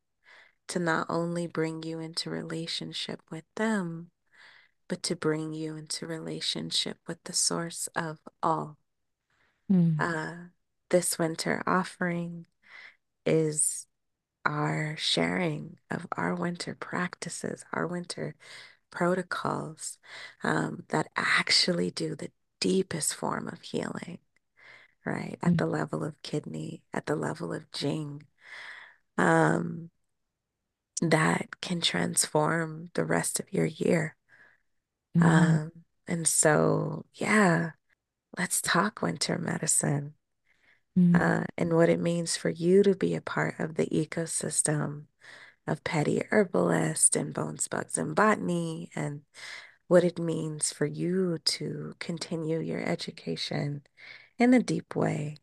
to 0.69 0.79
not 0.79 1.07
only 1.11 1.47
bring 1.47 1.83
you 1.83 2.01
into 2.01 2.31
relationship 2.31 3.23
with 3.31 3.45
them, 3.57 4.11
but 4.89 5.03
to 5.05 5.17
bring 5.17 5.53
you 5.53 5.77
into 5.77 6.07
relationship 6.07 6.99
with 7.07 7.23
the 7.25 7.33
source 7.33 7.89
of 7.97 8.21
all? 8.43 8.79
mm, 9.71 9.99
Uh, 9.99 10.35
this 10.91 11.19
winter 11.19 11.63
offering 11.67 12.47
is 13.27 13.87
our 14.47 14.97
sharing 14.99 15.79
of 15.91 16.07
our 16.17 16.35
winter 16.35 16.75
practices, 16.75 17.65
our 17.73 17.87
winter 17.87 18.37
protocols 18.91 19.99
um, 20.45 20.85
that 20.91 21.09
actually 21.17 21.91
do 21.91 22.15
the 22.17 22.31
deepest 22.61 23.15
form 23.15 23.49
of 23.49 23.63
healing, 23.63 24.19
right? 25.07 25.39
At 25.43 25.57
mm, 25.57 25.59
the 25.59 25.67
level 25.67 26.05
of 26.05 26.23
kidney, 26.23 26.83
at 26.95 27.07
the 27.07 27.17
level 27.17 27.53
of 27.55 27.71
Jing, 27.73 28.25
um, 29.19 29.91
that 31.01 31.61
can 31.61 31.81
transform 31.81 32.91
the 32.95 33.05
rest 33.05 33.39
of 33.41 33.53
your 33.53 33.67
year. 33.67 34.16
Mm, 35.17 35.59
Um, 35.61 35.73
and 36.07 36.27
so, 36.27 37.07
yeah, 37.15 37.73
let's 38.39 38.61
talk 38.63 39.03
winter 39.03 39.39
medicine. 39.39 40.15
mm, 40.97 41.21
uh, 41.21 41.45
and 41.57 41.75
what 41.75 41.89
it 41.89 42.01
means 42.01 42.37
for 42.37 42.51
you 42.51 42.83
to 42.83 42.95
be 42.95 43.15
a 43.15 43.21
part 43.21 43.59
of 43.59 43.75
the 43.77 43.87
ecosystem 43.87 45.05
of 45.67 45.85
petty 45.85 46.23
herbalist 46.31 47.17
and 47.17 47.35
bones, 47.35 47.69
bugs, 47.69 47.99
and 47.99 48.15
botany, 48.17 48.91
and 48.95 49.23
what 49.89 50.05
it 50.05 50.19
means 50.19 50.73
for 50.73 50.87
you 50.87 51.39
to 51.45 51.95
continue 52.01 52.61
your 52.61 52.81
education 52.83 53.83
in 54.39 54.55
a 54.55 54.63
deep 54.63 54.97
way 54.97 55.37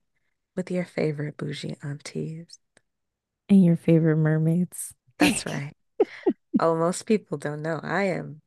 with 0.55 0.71
your 0.71 0.85
favorite 0.85 1.37
bougie 1.37 1.77
aunties. 1.83 2.59
And 3.49 3.63
your 3.63 3.77
favorite 3.77 4.17
mermaids. 4.17 4.93
That's 5.19 5.45
right. 5.45 5.75
Oh, 6.59 6.75
most 6.77 7.07
people 7.07 7.39
don't 7.39 7.63
know. 7.63 7.81
I 7.83 8.05
am, 8.05 8.42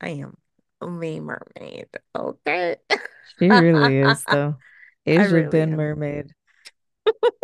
I 0.00 0.10
am 0.10 0.36
a 0.80 0.86
mermaid. 0.86 1.88
Okay. 2.16 2.76
She 3.38 3.48
really 3.48 3.98
is, 3.98 4.24
though. 4.30 4.56
Asia 5.06 5.34
really 5.34 5.48
been 5.48 5.72
am. 5.72 5.76
mermaid. 5.76 6.34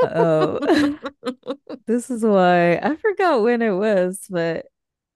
Oh, 0.02 0.59
this 1.87 2.11
is 2.11 2.23
why 2.23 2.76
I 2.76 2.97
forgot 2.97 3.43
when 3.43 3.62
it 3.62 3.73
was, 3.73 4.26
but 4.28 4.66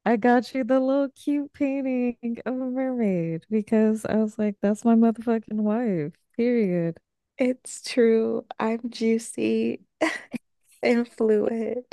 I 0.04 0.16
got 0.16 0.54
you 0.54 0.64
the 0.64 0.80
little 0.80 1.08
cute 1.10 1.52
painting 1.52 2.38
of 2.46 2.54
a 2.54 2.70
mermaid 2.70 3.44
because 3.50 4.06
I 4.06 4.16
was 4.16 4.38
like, 4.38 4.56
that's 4.62 4.84
my 4.84 4.94
motherfucking 4.94 5.52
wife. 5.52 6.12
Period. 6.36 6.98
It's 7.38 7.82
true. 7.82 8.46
I'm 8.58 8.90
juicy 8.90 9.80
and 10.82 11.06
fluid. 11.06 11.84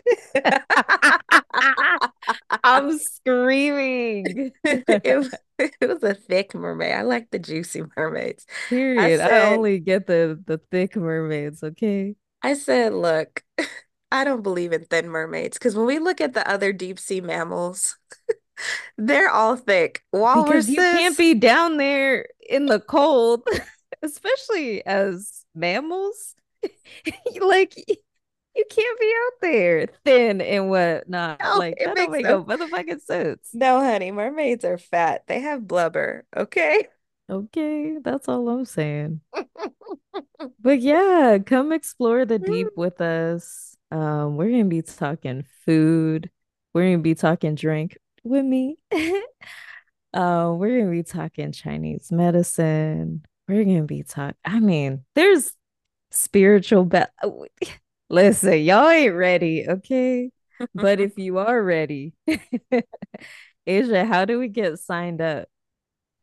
I'm 2.68 2.98
screaming. 3.00 4.52
It 4.64 5.18
was, 5.18 5.34
it 5.58 5.88
was 5.88 6.04
a 6.04 6.14
thick 6.14 6.54
mermaid. 6.54 6.94
I 6.94 7.02
like 7.02 7.30
the 7.32 7.40
juicy 7.40 7.84
mermaids. 7.96 8.46
I 8.50 8.70
Period. 8.70 9.22
I 9.22 9.30
said, 9.30 9.54
only 9.54 9.80
get 9.80 10.06
the 10.08 10.40
the 10.46 10.60
thick 10.70 10.96
mermaids, 10.96 11.64
okay? 11.64 12.16
I 12.44 12.54
said, 12.54 12.94
look, 12.94 13.44
I 14.12 14.24
don't 14.24 14.44
believe 14.44 14.74
in 14.74 14.86
thin 14.86 15.10
mermaids 15.10 15.58
because 15.58 15.76
when 15.76 15.86
we 15.86 16.00
look 16.00 16.22
at 16.22 16.34
the 16.34 16.48
other 16.50 16.74
deep 16.74 17.00
sea 17.00 17.22
mammals, 17.22 17.98
they're 18.98 19.30
all 19.30 19.56
thick. 19.56 20.04
Because 20.12 20.70
you 20.70 20.76
can't 20.76 21.18
Walruses, 21.18 21.18
be 21.18 21.34
down 21.34 21.78
there 21.78 22.28
in 22.50 22.66
the 22.66 22.80
cold, 22.80 23.48
especially 24.04 24.86
as 24.86 25.46
mammals. 25.56 26.36
Like 27.40 27.76
you 28.58 28.66
can't 28.70 29.00
be 29.00 29.14
out 29.26 29.34
there 29.42 29.88
thin 30.04 30.42
and 30.42 30.70
whatnot. 30.70 31.40
no, 31.42 31.58
Like 31.58 31.78
that 31.80 31.96
don't 31.96 32.12
make 32.12 32.24
no 32.24 32.44
no 32.44 32.44
motherfucking 32.44 33.02
sense. 33.02 33.50
No, 33.54 33.80
honey, 33.80 34.12
mermaids 34.12 34.66
are 34.66 34.78
fat. 34.78 35.24
They 35.28 35.42
have 35.42 35.68
blubber, 35.68 36.26
okay? 36.36 36.88
Okay, 37.30 37.98
that's 38.02 38.28
all 38.28 38.50
I'm 38.50 38.66
saying. 38.66 39.22
But 40.60 40.82
yeah, 40.82 41.38
come 41.46 41.72
explore 41.72 42.26
the 42.26 42.40
deep 42.40 42.68
with 42.76 43.02
us. 43.02 43.76
Um, 43.92 44.38
we're 44.38 44.50
gonna 44.50 44.66
be 44.66 44.82
talking 44.82 45.46
food. 45.66 46.30
We're 46.74 46.92
gonna 46.92 47.00
be 47.00 47.16
talking 47.16 47.56
drink 47.56 47.98
with 48.24 48.46
me. 48.46 48.78
Uh, 50.14 50.54
we're 50.58 50.80
gonna 50.80 50.92
be 50.92 51.04
talking 51.04 51.52
Chinese 51.52 52.12
medicine. 52.12 53.24
We're 53.48 53.64
gonna 53.64 53.84
be 53.84 54.04
talking. 54.04 54.36
I 54.46 54.60
mean, 54.60 55.06
there's 55.16 55.54
spiritual. 56.12 56.86
Ba- 56.86 57.10
Listen, 58.10 58.62
y'all 58.62 58.90
ain't 58.90 59.14
ready, 59.16 59.68
okay? 59.68 60.32
But 60.74 61.00
if 61.00 61.18
you 61.18 61.40
are 61.40 61.62
ready, 61.62 62.14
Asia, 63.68 64.06
how 64.06 64.26
do 64.26 64.40
we 64.40 64.48
get 64.48 64.80
signed 64.80 65.22
up 65.22 65.50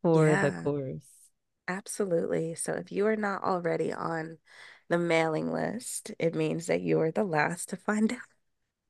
for 0.02 0.36
the 0.36 0.52
course? 0.52 1.04
absolutely. 1.68 2.54
So 2.54 2.72
if 2.74 2.92
you 2.92 3.06
are 3.06 3.16
not 3.16 3.42
already 3.42 3.92
on 3.92 4.38
the 4.88 4.98
mailing 4.98 5.52
list, 5.52 6.12
it 6.18 6.34
means 6.34 6.66
that 6.66 6.80
you 6.82 7.00
are 7.00 7.10
the 7.10 7.24
last 7.24 7.70
to 7.70 7.76
find 7.76 8.12
out. 8.12 8.18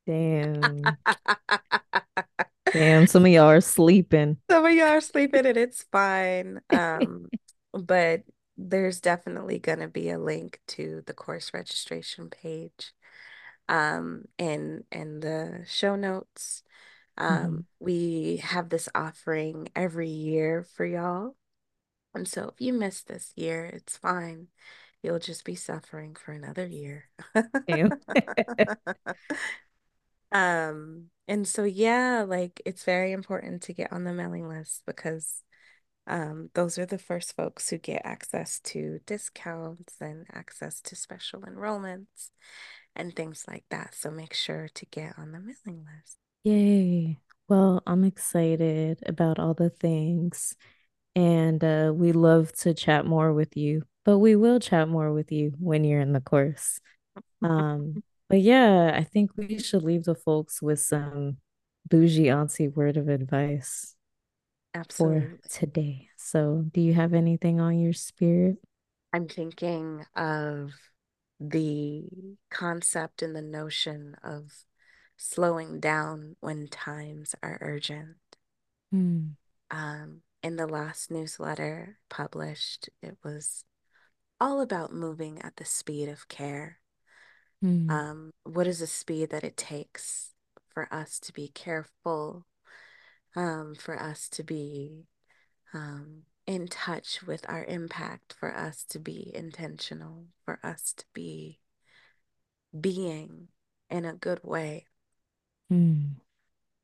Damn, 0.06 0.98
damn, 2.72 3.06
some 3.06 3.24
of 3.24 3.30
y'all 3.32 3.44
are 3.50 3.60
sleeping. 3.60 4.38
Some 4.50 4.66
of 4.66 4.72
y'all 4.72 4.88
are 4.88 5.00
sleeping 5.00 5.46
and 5.46 5.56
it's 5.56 5.84
fine. 5.90 6.60
Um, 6.70 7.30
but 7.72 8.22
there's 8.56 9.00
definitely 9.00 9.58
going 9.58 9.80
to 9.80 9.88
be 9.88 10.10
a 10.10 10.18
link 10.18 10.60
to 10.68 11.02
the 11.06 11.14
course 11.14 11.52
registration 11.54 12.30
page 12.30 12.92
um, 13.68 14.24
in 14.38 14.84
in 14.92 15.20
the 15.20 15.64
show 15.68 15.96
notes. 15.96 16.62
Um, 17.18 17.58
Mhm. 17.58 17.64
we 17.80 18.38
have 18.44 18.68
this 18.70 18.88
offering 18.94 19.68
every 19.76 20.08
year 20.10 20.64
for 20.76 20.86
y'all. 20.86 21.36
And 22.14 22.28
so 22.28 22.50
if 22.54 22.60
you 22.60 22.72
miss 22.72 23.02
this 23.02 23.32
year, 23.36 23.66
it's 23.66 23.96
fine. 23.96 24.48
You'll 25.02 25.18
just 25.20 25.44
be 25.44 25.54
suffering 25.56 26.14
for 26.16 26.32
another 26.32 26.66
year. 26.66 27.10
Um, 30.32 31.10
and 31.28 31.46
so 31.46 31.64
yeah, 31.64 32.24
like 32.26 32.60
it's 32.66 32.84
very 32.84 33.12
important 33.12 33.62
to 33.64 33.72
get 33.74 33.92
on 33.92 34.04
the 34.04 34.12
mailing 34.12 34.48
list 34.48 34.82
because 34.86 35.42
um 36.06 36.50
those 36.54 36.78
are 36.78 36.86
the 36.86 36.98
first 36.98 37.34
folks 37.34 37.70
who 37.70 37.78
get 37.78 38.02
access 38.04 38.60
to 38.60 39.00
discounts 39.06 39.94
and 40.00 40.26
access 40.32 40.80
to 40.82 40.96
special 40.96 41.40
enrollments 41.40 42.30
and 42.96 43.14
things 43.14 43.44
like 43.48 43.64
that. 43.70 43.94
So 43.94 44.10
make 44.10 44.34
sure 44.34 44.68
to 44.74 44.86
get 44.86 45.18
on 45.18 45.32
the 45.32 45.40
mailing 45.40 45.84
list. 45.84 46.18
Yay. 46.44 47.18
Well, 47.48 47.82
I'm 47.86 48.04
excited 48.04 49.02
about 49.06 49.38
all 49.38 49.54
the 49.54 49.70
things. 49.70 50.56
And 51.16 51.62
uh, 51.62 51.92
we 51.94 52.12
love 52.12 52.52
to 52.60 52.74
chat 52.74 53.06
more 53.06 53.32
with 53.32 53.56
you, 53.56 53.82
but 54.04 54.18
we 54.18 54.36
will 54.36 54.58
chat 54.58 54.88
more 54.88 55.12
with 55.12 55.30
you 55.30 55.52
when 55.58 55.84
you're 55.84 56.00
in 56.00 56.12
the 56.12 56.20
course. 56.20 56.80
Um, 57.42 58.02
but 58.28 58.40
yeah, 58.40 58.92
I 58.94 59.04
think 59.04 59.30
we 59.36 59.58
should 59.58 59.82
leave 59.82 60.04
the 60.04 60.14
folks 60.14 60.60
with 60.60 60.80
some 60.80 61.36
bougie 61.88 62.30
auntie 62.30 62.68
word 62.68 62.96
of 62.96 63.08
advice 63.08 63.93
for 64.90 65.38
today. 65.48 66.08
So, 66.16 66.64
do 66.72 66.80
you 66.80 66.94
have 66.94 67.14
anything 67.14 67.60
on 67.60 67.78
your 67.78 67.92
spirit? 67.92 68.56
I'm 69.12 69.28
thinking 69.28 70.04
of 70.16 70.72
the 71.38 72.04
concept 72.50 73.22
and 73.22 73.34
the 73.34 73.42
notion 73.42 74.16
of 74.22 74.50
slowing 75.16 75.80
down 75.80 76.36
when 76.40 76.68
times 76.68 77.34
are 77.42 77.58
urgent. 77.60 78.16
Hmm. 78.90 79.28
Um, 79.70 80.22
in 80.42 80.56
the 80.56 80.66
last 80.66 81.10
newsletter 81.10 81.98
published, 82.10 82.90
it 83.02 83.16
was 83.24 83.64
all 84.40 84.60
about 84.60 84.92
moving 84.92 85.40
at 85.42 85.56
the 85.56 85.64
speed 85.64 86.08
of 86.08 86.28
care. 86.28 86.78
Hmm. 87.62 87.88
Um, 87.88 88.30
what 88.44 88.66
is 88.66 88.80
the 88.80 88.86
speed 88.86 89.30
that 89.30 89.44
it 89.44 89.56
takes 89.56 90.32
for 90.72 90.92
us 90.92 91.18
to 91.20 91.32
be 91.32 91.48
careful, 91.48 92.46
um, 93.36 93.74
for 93.74 94.00
us 94.00 94.28
to 94.30 94.42
be 94.42 95.06
um, 95.72 96.22
in 96.46 96.68
touch 96.68 97.22
with 97.26 97.44
our 97.48 97.64
impact, 97.64 98.34
for 98.38 98.54
us 98.54 98.84
to 98.90 98.98
be 98.98 99.30
intentional, 99.34 100.26
for 100.44 100.58
us 100.62 100.92
to 100.96 101.04
be 101.12 101.60
being 102.78 103.48
in 103.90 104.04
a 104.04 104.14
good 104.14 104.40
way. 104.42 104.86
Hmm. 105.68 106.04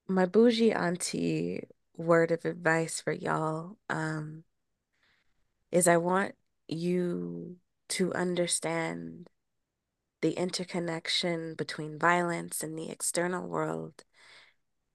My 0.08 0.26
bougie 0.26 0.72
auntie 0.72 1.64
word 1.96 2.30
of 2.30 2.44
advice 2.44 3.00
for 3.00 3.12
y'all 3.12 3.76
um, 3.88 4.44
is 5.70 5.86
I 5.86 5.98
want 5.98 6.32
you 6.66 7.56
to 7.90 8.12
understand 8.14 9.28
the 10.22 10.32
interconnection 10.32 11.54
between 11.54 11.98
violence 11.98 12.62
and 12.62 12.78
the 12.78 12.90
external 12.90 13.46
world 13.46 14.04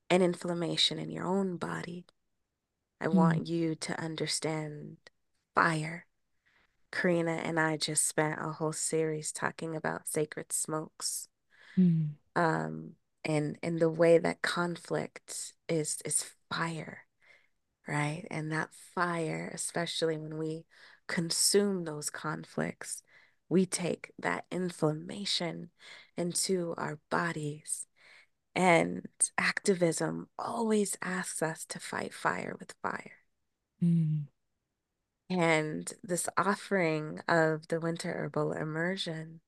and 0.10 0.22
inflammation 0.24 1.00
in 1.00 1.10
your 1.10 1.26
own 1.26 1.58
body. 1.58 2.06
I 3.02 3.08
Hmm. 3.08 3.16
want 3.18 3.48
you 3.48 3.76
to 3.76 4.00
understand 4.00 4.98
fire. 5.54 6.06
Karina 6.92 7.34
and 7.34 7.60
I 7.60 7.78
just 7.78 8.08
spent 8.08 8.40
a 8.42 8.54
whole 8.54 8.72
series 8.74 9.32
talking 9.32 9.76
about 9.76 10.08
sacred 10.08 10.54
smokes. 10.54 11.28
Hmm. 11.76 12.04
Um, 12.36 12.94
and 13.24 13.58
and 13.64 13.80
the 13.80 13.90
way 13.90 14.18
that 14.18 14.42
conflict 14.42 15.54
is 15.68 15.98
is 16.06 16.32
fire, 16.52 17.00
right? 17.88 18.26
And 18.30 18.52
that 18.52 18.70
fire, 18.94 19.52
especially 19.54 20.18
when 20.18 20.38
we 20.38 20.66
consume 21.08 21.84
those 21.84 22.10
conflicts, 22.10 23.02
we 23.50 23.66
take 23.66 24.12
that 24.20 24.46
inflammation 24.52 25.70
into 26.18 26.74
our 26.78 27.00
bodies. 27.10 27.88
And 28.56 29.06
activism 29.38 30.30
always 30.40 30.98
asks 31.02 31.42
us 31.42 31.66
to 31.66 31.80
fight 31.80 32.14
fire 32.14 32.56
with 32.58 32.74
fire. 32.82 33.24
Hmm. 33.82 34.22
And 35.30 35.92
this 36.04 36.30
offering 36.38 37.20
of 37.28 37.68
the 37.68 37.80
winter 37.80 38.14
herbal 38.14 38.54
immersion 38.54 39.42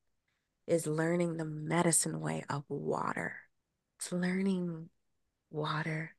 is 0.66 0.88
learning 0.88 1.38
the 1.38 1.46
medicine 1.46 2.20
way 2.20 2.44
of 2.50 2.64
water. 2.68 3.38
It's 3.98 4.12
learning 4.12 4.90
water. 5.50 6.16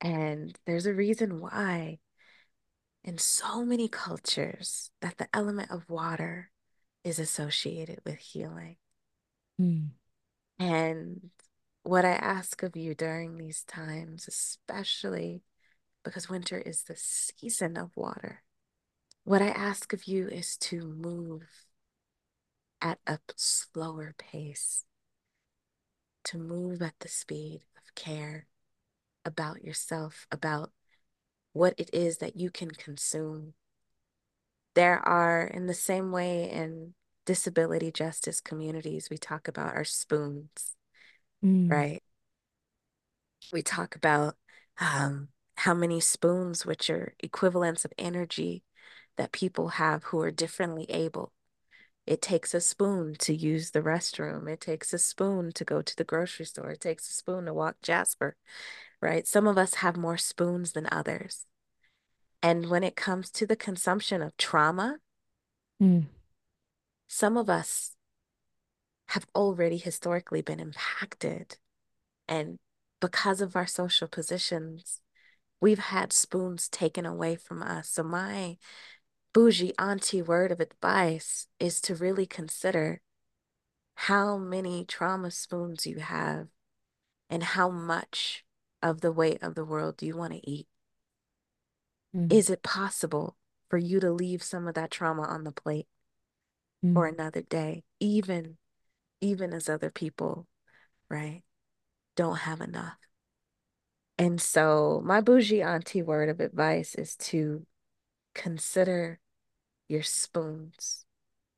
And 0.00 0.58
there's 0.66 0.86
a 0.86 0.92
reason 0.92 1.40
why 1.40 1.98
in 3.04 3.18
so 3.18 3.64
many 3.64 3.88
cultures 3.88 4.90
that 5.00 5.18
the 5.18 5.28
element 5.32 5.70
of 5.70 5.88
water 5.88 6.50
is 7.04 7.20
associated 7.20 8.00
with 8.04 8.16
healing. 8.16 8.76
Hmm. 9.58 9.84
And 10.58 11.30
what 11.86 12.04
I 12.04 12.14
ask 12.14 12.64
of 12.64 12.76
you 12.76 12.96
during 12.96 13.36
these 13.36 13.62
times, 13.62 14.26
especially 14.26 15.42
because 16.04 16.28
winter 16.28 16.58
is 16.58 16.82
the 16.82 16.96
season 16.96 17.76
of 17.76 17.96
water, 17.96 18.42
what 19.22 19.40
I 19.40 19.48
ask 19.48 19.92
of 19.92 20.04
you 20.04 20.26
is 20.26 20.56
to 20.58 20.80
move 20.80 21.44
at 22.82 22.98
a 23.06 23.20
slower 23.36 24.14
pace, 24.18 24.84
to 26.24 26.38
move 26.38 26.82
at 26.82 26.94
the 26.98 27.08
speed 27.08 27.60
of 27.76 27.94
care 27.94 28.48
about 29.24 29.62
yourself, 29.62 30.26
about 30.32 30.72
what 31.52 31.74
it 31.78 31.90
is 31.92 32.18
that 32.18 32.36
you 32.36 32.50
can 32.50 32.72
consume. 32.72 33.54
There 34.74 34.98
are, 34.98 35.46
in 35.46 35.66
the 35.66 35.74
same 35.74 36.10
way 36.10 36.50
in 36.50 36.94
disability 37.24 37.92
justice 37.92 38.40
communities, 38.40 39.08
we 39.08 39.18
talk 39.18 39.46
about 39.46 39.74
our 39.74 39.84
spoons, 39.84 40.76
Hmm. 41.42 41.68
right? 41.70 42.02
We 43.52 43.62
talk 43.62 43.94
about 43.96 44.36
um, 44.80 45.28
how 45.56 45.74
many 45.74 46.00
spoons, 46.00 46.66
which 46.66 46.90
are 46.90 47.14
equivalents 47.20 47.84
of 47.84 47.92
energy 47.98 48.62
that 49.16 49.32
people 49.32 49.68
have 49.68 50.04
who 50.04 50.20
are 50.20 50.30
differently 50.30 50.86
able. 50.90 51.32
It 52.06 52.22
takes 52.22 52.54
a 52.54 52.60
spoon 52.60 53.16
to 53.20 53.34
use 53.34 53.70
the 53.72 53.80
restroom. 53.82 54.48
It 54.48 54.60
takes 54.60 54.92
a 54.92 54.98
spoon 54.98 55.50
to 55.54 55.64
go 55.64 55.82
to 55.82 55.96
the 55.96 56.04
grocery 56.04 56.46
store. 56.46 56.70
It 56.70 56.80
takes 56.80 57.08
a 57.10 57.12
spoon 57.12 57.46
to 57.46 57.54
walk 57.54 57.76
Jasper, 57.82 58.36
right? 59.00 59.26
Some 59.26 59.46
of 59.46 59.58
us 59.58 59.74
have 59.74 59.96
more 59.96 60.16
spoons 60.16 60.72
than 60.72 60.88
others. 60.92 61.46
And 62.42 62.70
when 62.70 62.84
it 62.84 62.96
comes 62.96 63.30
to 63.32 63.46
the 63.46 63.56
consumption 63.56 64.22
of 64.22 64.36
trauma, 64.36 64.98
Mm, 65.82 66.06
some 67.08 67.36
of 67.36 67.50
us 67.50 67.95
have 69.08 69.26
already 69.34 69.76
historically 69.78 70.42
been 70.42 70.60
impacted. 70.60 71.58
And 72.28 72.58
because 73.00 73.40
of 73.40 73.56
our 73.56 73.66
social 73.66 74.08
positions, 74.08 75.00
we've 75.60 75.78
had 75.80 76.12
spoons 76.12 76.68
taken 76.68 77.06
away 77.06 77.36
from 77.36 77.62
us. 77.62 77.90
So, 77.90 78.02
my 78.04 78.58
bougie 79.34 79.74
auntie 79.78 80.22
word 80.22 80.52
of 80.52 80.60
advice 80.60 81.48
is 81.60 81.80
to 81.82 81.94
really 81.94 82.26
consider 82.26 83.02
how 83.96 84.36
many 84.38 84.84
trauma 84.84 85.30
spoons 85.30 85.86
you 85.86 85.98
have 85.98 86.48
and 87.30 87.42
how 87.42 87.70
much 87.70 88.44
of 88.82 89.00
the 89.00 89.12
weight 89.12 89.42
of 89.42 89.54
the 89.54 89.64
world 89.64 89.96
do 89.96 90.06
you 90.06 90.16
want 90.16 90.32
to 90.34 90.50
eat. 90.50 90.68
mm, 92.12 92.30
Is 92.30 92.50
it 92.50 92.62
possible 92.62 93.36
for 93.68 93.78
you 93.78 93.98
to 93.98 94.12
leave 94.12 94.40
some 94.42 94.68
of 94.68 94.74
that 94.74 94.92
trauma 94.92 95.22
on 95.22 95.42
the 95.42 95.50
plate 95.50 95.88
for 96.92 97.06
mm, 97.06 97.06
another 97.06 97.42
day, 97.42 97.84
even 98.00 98.58
even 99.20 99.52
as 99.52 99.68
other 99.68 99.90
people, 99.90 100.46
right, 101.08 101.42
don't 102.16 102.38
have 102.38 102.60
enough? 102.60 102.96
And 104.18 104.40
so 104.40 105.02
my 105.04 105.20
bougie 105.20 105.62
auntie 105.62 106.02
word 106.02 106.28
of 106.28 106.40
advice 106.40 106.94
is 106.94 107.16
to 107.16 107.66
consider 108.34 109.20
your 109.88 110.02
spoons, 110.02 111.04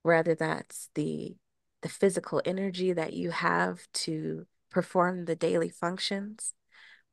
whether 0.02 0.34
that's 0.34 0.90
the 0.94 1.36
the 1.82 1.88
physical 1.88 2.42
energy 2.44 2.92
that 2.92 3.12
you 3.12 3.30
have 3.30 3.86
to 3.92 4.46
perform 4.68 5.24
the 5.24 5.36
daily 5.36 5.68
functions, 5.68 6.52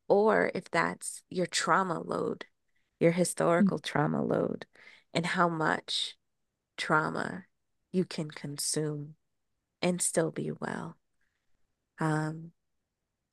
or 0.08 0.52
if 0.56 0.70
that's 0.72 1.22
your 1.30 1.46
trauma 1.46 2.02
load, 2.02 2.46
your 3.00 3.14
mm, 3.60 3.68
historical 3.68 3.78
trauma 3.78 4.24
load, 4.24 4.66
and 5.14 5.26
how 5.26 5.48
much 5.48 6.16
trauma 6.78 7.46
you 7.92 8.06
can 8.06 8.32
consume 8.32 9.16
and 9.82 10.02
still 10.02 10.32
be 10.32 10.52
well. 10.52 10.98
Um, 12.00 12.52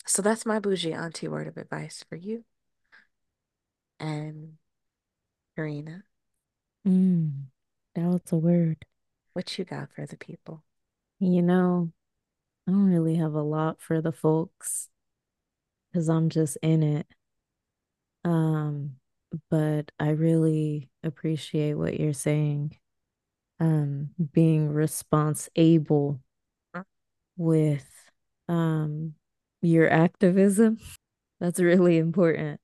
so 0.06 0.22
that's 0.22 0.46
my 0.46 0.58
bougie 0.58 0.92
auntie 0.92 1.28
word 1.28 1.46
of 1.48 1.56
advice 1.56 2.04
for 2.08 2.16
you. 2.16 2.44
And 4.00 4.54
Karina, 5.56 6.04
mm. 6.86 7.32
That 7.94 8.06
was 8.06 8.22
a 8.32 8.36
word. 8.36 8.86
what 9.34 9.58
you 9.58 9.64
got 9.64 9.92
for 9.92 10.06
the 10.06 10.16
people? 10.16 10.64
You 11.20 11.42
know, 11.42 11.92
I 12.66 12.70
don't 12.70 12.90
really 12.90 13.16
have 13.16 13.34
a 13.34 13.42
lot 13.42 13.80
for 13.80 14.00
the 14.00 14.12
folks 14.12 14.88
because 15.90 16.08
I'm 16.08 16.30
just 16.30 16.56
in 16.62 16.82
it. 16.82 17.06
Um, 18.24 18.96
but 19.50 19.92
I 19.98 20.10
really 20.10 20.90
appreciate 21.02 21.74
what 21.74 21.98
you're 21.98 22.12
saying. 22.12 22.76
Um, 23.60 24.10
being 24.32 24.70
response 24.70 25.48
able 25.54 26.20
with 27.42 27.88
um 28.48 29.14
your 29.62 29.88
activism. 29.90 30.78
That's 31.40 31.60
really 31.60 31.98
important. 31.98 32.60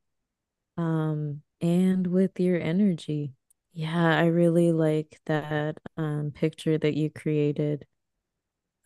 Um, 0.79 1.43
and 1.61 2.07
with 2.09 2.41
your 2.41 2.61
energy. 2.61 3.35
Yeah, 3.75 4.19
I 4.19 4.27
really 4.27 4.73
like 4.73 5.21
that 5.27 5.79
um 5.97 6.33
picture 6.35 6.79
that 6.79 6.97
you 6.97 7.11
created 7.11 7.87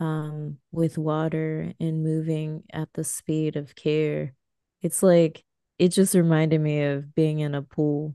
um 0.01 0.59
with 0.73 0.99
water 0.99 1.73
and 1.81 2.03
moving 2.03 2.65
at 2.73 2.89
the 2.95 3.05
speed 3.05 3.57
of 3.57 3.75
care. 3.75 4.35
It's 4.83 5.03
like 5.03 5.45
it 5.79 5.89
just 5.89 6.15
reminded 6.15 6.61
me 6.61 6.83
of 6.83 7.15
being 7.15 7.41
in 7.41 7.55
a 7.55 7.63
pool. 7.63 8.15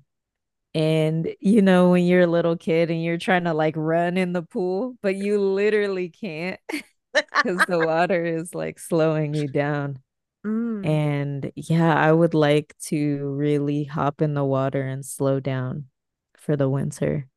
And 0.75 1.29
you 1.41 1.61
know, 1.63 1.91
when 1.91 2.05
you're 2.05 2.23
a 2.23 2.27
little 2.27 2.57
kid 2.57 2.91
and 2.91 3.03
you're 3.03 3.17
trying 3.19 3.45
to 3.45 3.53
like 3.53 3.75
run 3.77 4.17
in 4.17 4.33
the 4.33 4.43
pool, 4.43 4.97
but 5.03 5.15
you 5.15 5.39
literally 5.41 6.09
can't 6.09 6.59
because 7.35 7.65
the 7.65 7.79
water 7.79 8.23
is 8.25 8.53
like 8.55 8.79
slowing 8.79 9.33
you 9.33 9.47
down. 9.47 9.99
Mm, 10.45 10.85
And 10.87 11.51
yeah, 11.55 11.95
I 11.95 12.11
would 12.11 12.33
like 12.33 12.75
to 12.87 13.27
really 13.29 13.85
hop 13.85 14.21
in 14.21 14.33
the 14.33 14.45
water 14.45 14.81
and 14.83 15.05
slow 15.05 15.39
down 15.39 15.85
for 16.37 16.55
the 16.55 16.69
winter. 16.69 17.27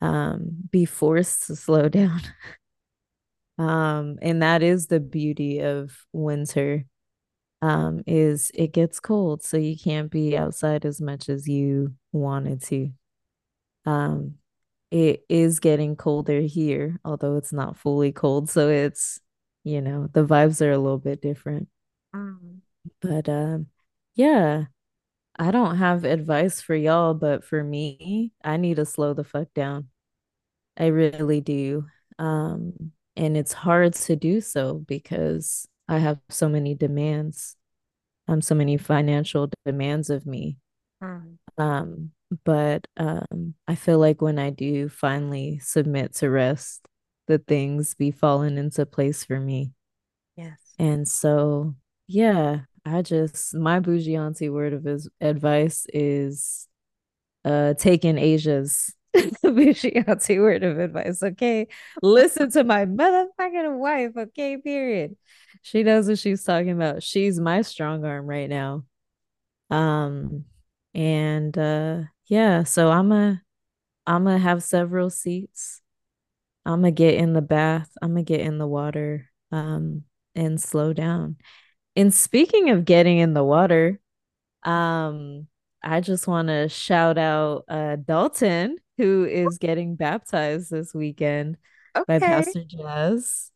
Um, 0.00 0.68
be 0.70 0.84
forced 0.84 1.46
to 1.48 1.56
slow 1.56 1.88
down. 1.88 2.20
Um, 3.58 4.18
and 4.22 4.42
that 4.42 4.62
is 4.62 4.86
the 4.86 5.00
beauty 5.00 5.60
of 5.60 5.96
winter. 6.12 6.84
Um, 7.62 8.02
is 8.06 8.50
it 8.54 8.72
gets 8.72 9.00
cold, 9.00 9.42
so 9.42 9.56
you 9.56 9.76
can't 9.78 10.10
be 10.10 10.36
outside 10.36 10.84
as 10.86 11.00
much 11.00 11.28
as 11.28 11.48
you 11.48 11.94
wanted 12.12 12.62
to. 12.64 12.90
Um, 13.86 14.36
it 14.90 15.24
is 15.28 15.60
getting 15.60 15.96
colder 15.96 16.40
here, 16.40 16.98
although 17.04 17.36
it's 17.36 17.52
not 17.52 17.76
fully 17.78 18.12
cold, 18.12 18.50
so 18.50 18.68
it's, 18.68 19.20
you 19.64 19.80
know, 19.82 20.08
the 20.12 20.24
vibes 20.24 20.62
are 20.64 20.72
a 20.72 20.78
little 20.78 20.98
bit 20.98 21.20
different. 21.22 21.68
mm, 22.12 22.60
But 23.00 23.28
um, 23.28 23.66
yeah, 24.14 24.64
I 25.38 25.50
don't 25.52 25.78
have 25.78 26.04
advice 26.04 26.62
for 26.62 26.74
y'all, 26.76 27.14
but 27.14 27.44
for 27.44 27.62
me, 27.64 28.32
I 28.44 28.58
need 28.58 28.76
to 28.76 28.86
slow 28.86 29.14
the 29.14 29.24
fuck 29.24 29.54
down. 29.54 29.88
I 30.78 30.86
really 30.88 31.40
do. 31.40 31.86
Um, 32.18 32.92
and 33.16 33.36
it's 33.36 33.54
hard 33.54 33.94
to 33.94 34.16
do 34.16 34.40
so 34.40 34.76
because 34.88 35.68
I 35.88 35.98
have 35.98 36.20
so 36.30 36.48
many 36.48 36.74
demands, 36.74 37.56
um, 38.28 38.42
so 38.42 38.54
many 38.54 38.78
financial 38.78 39.50
demands 39.66 40.10
of 40.10 40.26
me. 40.26 40.58
mm. 41.00 41.47
Um, 41.58 42.12
but 42.44 42.86
um, 42.96 43.54
I 43.66 43.74
feel 43.74 43.98
like 43.98 44.20
when 44.22 44.38
I 44.38 44.50
do 44.50 44.88
finally 44.88 45.58
submit 45.60 46.14
to 46.16 46.30
rest, 46.30 46.86
the 47.26 47.38
things 47.38 47.94
be 47.94 48.10
falling 48.10 48.58
into 48.58 48.86
place 48.86 49.24
for 49.24 49.38
me. 49.38 49.72
Yes. 50.36 50.58
And 50.78 51.06
so, 51.06 51.74
yeah, 52.06 52.60
I 52.84 53.02
just 53.02 53.54
my 53.54 53.80
bougie 53.80 54.16
auntie 54.16 54.48
word 54.48 54.72
of 54.72 54.84
his 54.84 55.08
advice 55.20 55.86
is 55.92 56.66
uh 57.44 57.74
taking 57.74 58.18
Asia's 58.18 58.94
bougie 59.42 59.96
auntie 60.06 60.38
word 60.38 60.62
of 60.62 60.78
advice. 60.78 61.22
Okay. 61.22 61.68
Listen 62.02 62.50
to 62.52 62.64
my 62.64 62.86
motherfucking 62.86 63.78
wife, 63.78 64.12
okay, 64.16 64.56
period. 64.56 65.16
She 65.62 65.82
knows 65.82 66.08
what 66.08 66.18
she's 66.18 66.44
talking 66.44 66.70
about. 66.70 67.02
She's 67.02 67.40
my 67.40 67.62
strong 67.62 68.04
arm 68.04 68.26
right 68.26 68.48
now. 68.48 68.84
Um, 69.70 70.44
and 70.94 71.56
uh 71.56 72.02
yeah, 72.26 72.64
so 72.64 72.90
I'm 72.90 73.12
a 73.12 73.42
I'm 74.06 74.24
gonna 74.24 74.38
have 74.38 74.62
several 74.62 75.10
seats. 75.10 75.80
I'm 76.66 76.80
gonna 76.80 76.90
get 76.92 77.14
in 77.14 77.32
the 77.32 77.42
bath. 77.42 77.90
I'm 78.02 78.10
gonna 78.10 78.22
get 78.24 78.40
in 78.40 78.58
the 78.58 78.66
water 78.66 79.30
um 79.52 80.04
and 80.34 80.60
slow 80.60 80.92
down. 80.92 81.36
And 81.96 82.14
speaking 82.14 82.70
of 82.70 82.84
getting 82.84 83.18
in 83.18 83.34
the 83.34 83.44
water, 83.44 84.00
um, 84.62 85.46
I 85.82 86.00
just 86.00 86.26
want 86.28 86.48
to 86.48 86.68
shout 86.68 87.18
out 87.18 87.64
uh 87.68 87.96
Dalton, 87.96 88.78
who 88.98 89.24
is 89.24 89.58
getting 89.58 89.96
baptized 89.96 90.70
this 90.70 90.94
weekend 90.94 91.56
by 92.06 92.18
Pastor 92.18 92.64
Jazz. 92.64 93.50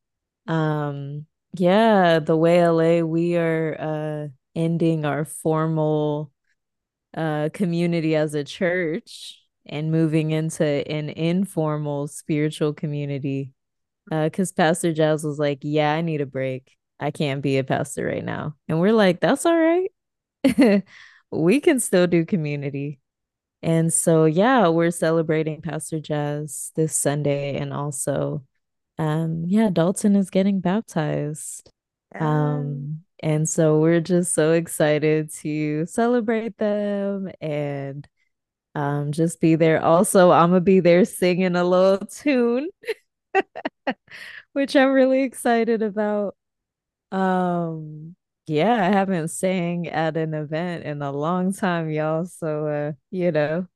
Um, 0.47 1.27
yeah, 1.55 2.19
the 2.21 2.37
way 2.37 2.61
LA, 2.61 3.01
we 3.03 3.37
are 3.37 3.77
uh 3.79 4.29
ending 4.55 5.05
our 5.05 5.25
formal 5.25 6.31
uh 7.17 7.49
community 7.53 8.17
as 8.17 8.35
a 8.35 8.45
church 8.45 9.39
and 9.67 9.93
moving 9.93 10.31
into 10.31 10.65
an 10.65 11.09
informal 11.11 12.09
spiritual 12.09 12.73
community. 12.73 13.53
Uh, 14.11 14.25
because 14.25 14.53
Pastor 14.53 14.93
Giles 14.93 15.25
was 15.25 15.39
like, 15.39 15.61
Yeah, 15.63 15.93
I 15.93 16.01
need 16.01 16.21
a 16.21 16.27
break. 16.27 16.77
I 16.99 17.11
can't 17.11 17.43
be 17.43 17.59
a 17.59 17.65
pastor 17.65 18.07
right 18.07 18.25
now. 18.25 18.57
And 18.69 18.81
we're 18.81 18.93
like, 18.93 19.21
That's 19.21 19.47
all 19.47 19.57
right. 19.57 19.93
We 21.33 21.61
can 21.61 21.81
still 21.81 22.07
do 22.07 22.27
community. 22.27 23.01
And 23.63 23.93
so 23.93 24.27
yeah, 24.27 24.69
we're 24.69 24.91
celebrating 24.91 25.63
Pastor 25.63 25.99
Jazz 26.01 26.73
this 26.77 26.95
Sunday 26.95 27.57
and 27.57 27.73
also 27.73 28.45
um 28.99 29.45
yeah, 29.47 29.71
Dalton 29.71 30.15
is 30.17 30.31
getting 30.31 30.61
baptized. 30.61 31.71
Um 32.19 33.05
and 33.23 33.49
so 33.49 33.79
we're 33.79 34.01
just 34.01 34.35
so 34.35 34.53
excited 34.53 35.33
to 35.35 35.87
celebrate 35.87 36.59
them 36.59 37.31
and 37.41 38.09
um 38.75 39.13
just 39.13 39.41
be 39.41 39.57
there. 39.57 39.83
Also, 39.85 40.31
I'm 40.33 40.51
gonna 40.51 40.61
be 40.61 40.81
there 40.81 41.05
singing 41.05 41.57
a 41.57 41.65
little 41.65 42.07
tune, 42.11 42.69
which 44.53 44.77
I'm 44.77 44.93
really 44.93 45.23
excited 45.23 45.83
about. 45.83 46.37
Um 47.13 48.17
yeah, 48.47 48.75
I 48.75 48.91
haven't 48.93 49.29
sang 49.29 49.89
at 49.89 50.17
an 50.17 50.35
event 50.35 50.85
in 50.85 51.01
a 51.03 51.13
long 51.13 51.53
time, 51.53 51.91
y'all. 51.91 52.25
So 52.27 52.67
uh, 52.67 52.93
you 53.11 53.33
know, 53.33 53.67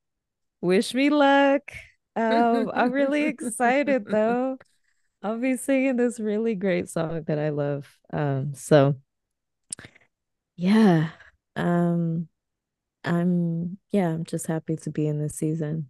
wish 0.61 0.93
me 0.93 1.09
luck. 1.09 1.63
Um, 2.15 2.71
I'm 2.73 2.91
really 2.91 3.25
excited 3.25 4.05
though. 4.09 4.57
I'll 5.23 5.39
be 5.39 5.57
singing 5.57 5.97
this 5.97 6.19
really 6.19 6.55
great 6.55 6.89
song 6.89 7.23
that 7.27 7.39
I 7.39 7.49
love. 7.49 7.87
Um, 8.13 8.53
so 8.55 8.97
yeah. 10.57 11.09
Um, 11.55 12.27
I'm 13.03 13.77
yeah, 13.91 14.09
I'm 14.09 14.25
just 14.25 14.47
happy 14.47 14.75
to 14.77 14.91
be 14.91 15.07
in 15.07 15.19
this 15.19 15.35
season. 15.35 15.87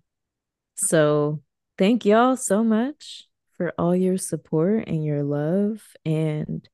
So 0.76 1.42
thank 1.78 2.06
y'all 2.06 2.38
so 2.38 2.64
much 2.64 3.28
for 3.58 3.74
all 3.78 3.96
your 3.96 4.18
support 4.18 4.88
and 4.88 5.04
your 5.04 5.24
love 5.24 5.82
and 6.06 6.68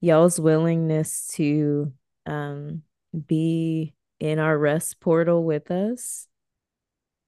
y'all's 0.00 0.38
willingness 0.38 1.26
to 1.34 1.92
um 2.26 2.82
be 3.26 3.94
in 4.20 4.38
our 4.38 4.56
rest 4.56 5.00
portal 5.00 5.44
with 5.44 5.70
us. 5.70 6.28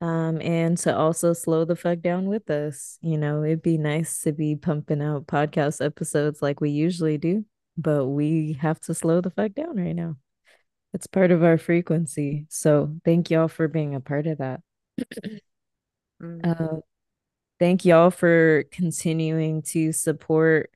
Um, 0.01 0.41
and 0.41 0.79
to 0.79 0.97
also 0.97 1.33
slow 1.33 1.65
the 1.65 1.75
fuck 1.75 2.01
down 2.03 2.27
with 2.27 2.51
us. 2.51 2.99
You 3.03 3.19
know, 3.19 3.43
it'd 3.43 3.63
be 3.63 3.79
nice 3.79 4.21
to 4.23 4.33
be 4.33 4.55
pumping 4.55 5.03
out 5.03 5.27
podcast 5.27 5.85
episodes 5.85 6.41
like 6.41 6.61
we 6.61 6.71
usually 6.71 7.19
do, 7.19 7.45
but 7.79 8.07
we 8.07 8.55
have 8.61 8.81
to 8.81 8.95
slow 8.95 9.21
the 9.21 9.31
fuck 9.31 9.55
down 9.55 9.77
right 9.77 9.95
now. 9.95 10.17
It's 10.93 11.07
part 11.07 11.31
of 11.31 11.45
our 11.45 11.59
frequency. 11.59 12.47
So 12.49 12.97
thank 13.05 13.31
y'all 13.31 13.49
for 13.49 13.69
being 13.69 13.95
a 13.95 14.01
part 14.01 14.27
of 14.27 14.39
that. 14.39 14.61
Mm. 16.21 16.45
Uh, 16.45 16.81
thank 17.61 17.85
y'all 17.85 18.11
for 18.11 18.65
continuing 18.73 19.63
to 19.63 19.93
support 19.93 20.69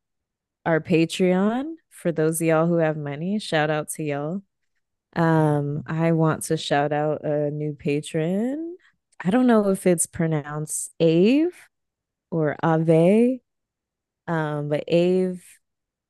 our 0.64 0.78
Patreon. 0.78 1.74
For 1.90 2.12
those 2.12 2.40
of 2.40 2.46
y'all 2.46 2.68
who 2.68 2.76
have 2.76 2.96
money, 2.96 3.40
shout 3.40 3.68
out 3.68 3.88
to 3.94 4.04
y'all. 4.04 4.42
Um, 5.16 5.82
I 5.86 6.12
want 6.12 6.44
to 6.44 6.56
shout 6.56 6.92
out 6.92 7.24
a 7.24 7.50
new 7.50 7.74
patron. 7.74 8.76
I 9.20 9.30
don't 9.30 9.48
know 9.48 9.68
if 9.70 9.84
it's 9.84 10.06
pronounced 10.06 10.92
Ave 11.00 11.50
or 12.30 12.54
Ave, 12.62 13.40
um, 14.28 14.68
but 14.68 14.84
Ave 14.88 15.40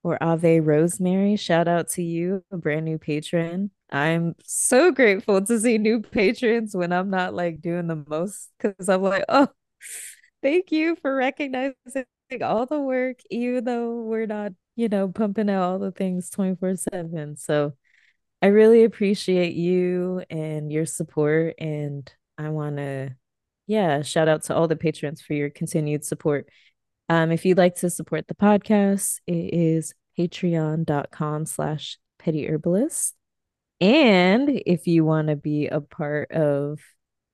or 0.03 0.23
Ave 0.23 0.61
Rosemary, 0.61 1.37
shout 1.37 1.69
out 1.69 1.89
to 1.91 2.03
you, 2.03 2.45
a 2.51 2.57
brand 2.57 2.85
new 2.85 2.99
patron. 2.99 3.71
I'm 3.91 4.35
so 4.45 4.91
grateful 4.91 5.45
to 5.45 5.61
see 5.61 5.79
new 5.79 6.01
patrons 6.01 6.75
when 6.75 6.93
I'm 6.93 7.11
not 7.11 7.35
like 7.35 7.61
doing 7.61 7.87
the 7.87 8.05
most 8.09 8.51
because 8.59 8.89
I'm 8.89 9.03
like, 9.03 9.25
oh, 9.29 9.49
thank 10.43 10.73
you 10.73 10.97
for 11.03 11.15
recognizing 11.15 11.75
all 12.41 12.67
the 12.67 12.81
work, 12.81 13.21
even 13.31 13.65
though 13.65 14.01
we're 14.03 14.27
not, 14.27 14.53
you 14.77 14.89
know, 14.89 15.09
pumping 15.09 15.51
out 15.51 15.63
all 15.63 15.79
the 15.79 15.93
things 15.93 16.31
24 16.31 16.77
7. 16.77 17.37
So 17.37 17.75
I 18.41 18.47
really 18.47 18.85
appreciate 18.85 19.55
you 19.55 20.25
and 20.31 20.73
your 20.73 20.87
support. 20.87 21.55
And 21.59 22.11
I 22.39 22.49
want 22.49 22.79
to, 22.79 23.15
yeah, 23.67 24.03
shout 24.03 24.29
out 24.29 24.45
to 24.45 24.57
all 24.57 24.67
the 24.69 24.77
patrons 24.77 25.21
for 25.21 25.35
your 25.35 25.51
continued 25.51 26.05
support. 26.05 26.49
Um, 27.13 27.31
if 27.31 27.45
you'd 27.45 27.59
like 27.59 27.75
to 27.77 27.91
support 27.91 28.27
the 28.27 28.35
podcast, 28.35 29.21
it 29.27 29.53
is 29.53 29.93
patreon.com 30.19 31.45
slash 31.45 31.99
petty 32.19 32.49
herbalist. 32.49 33.15
And 33.83 34.49
if 34.65 34.87
you 34.87 35.05
want 35.05 35.29
to 35.29 35.37
be 35.37 35.67
a 35.67 35.83
part 35.83 36.31
of 36.31 36.81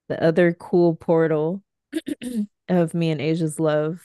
the 0.08 0.20
other 0.20 0.52
cool 0.52 0.96
portal 0.96 1.62
of 2.68 2.92
me 2.92 3.12
and 3.12 3.20
Asia's 3.20 3.60
love, 3.60 4.00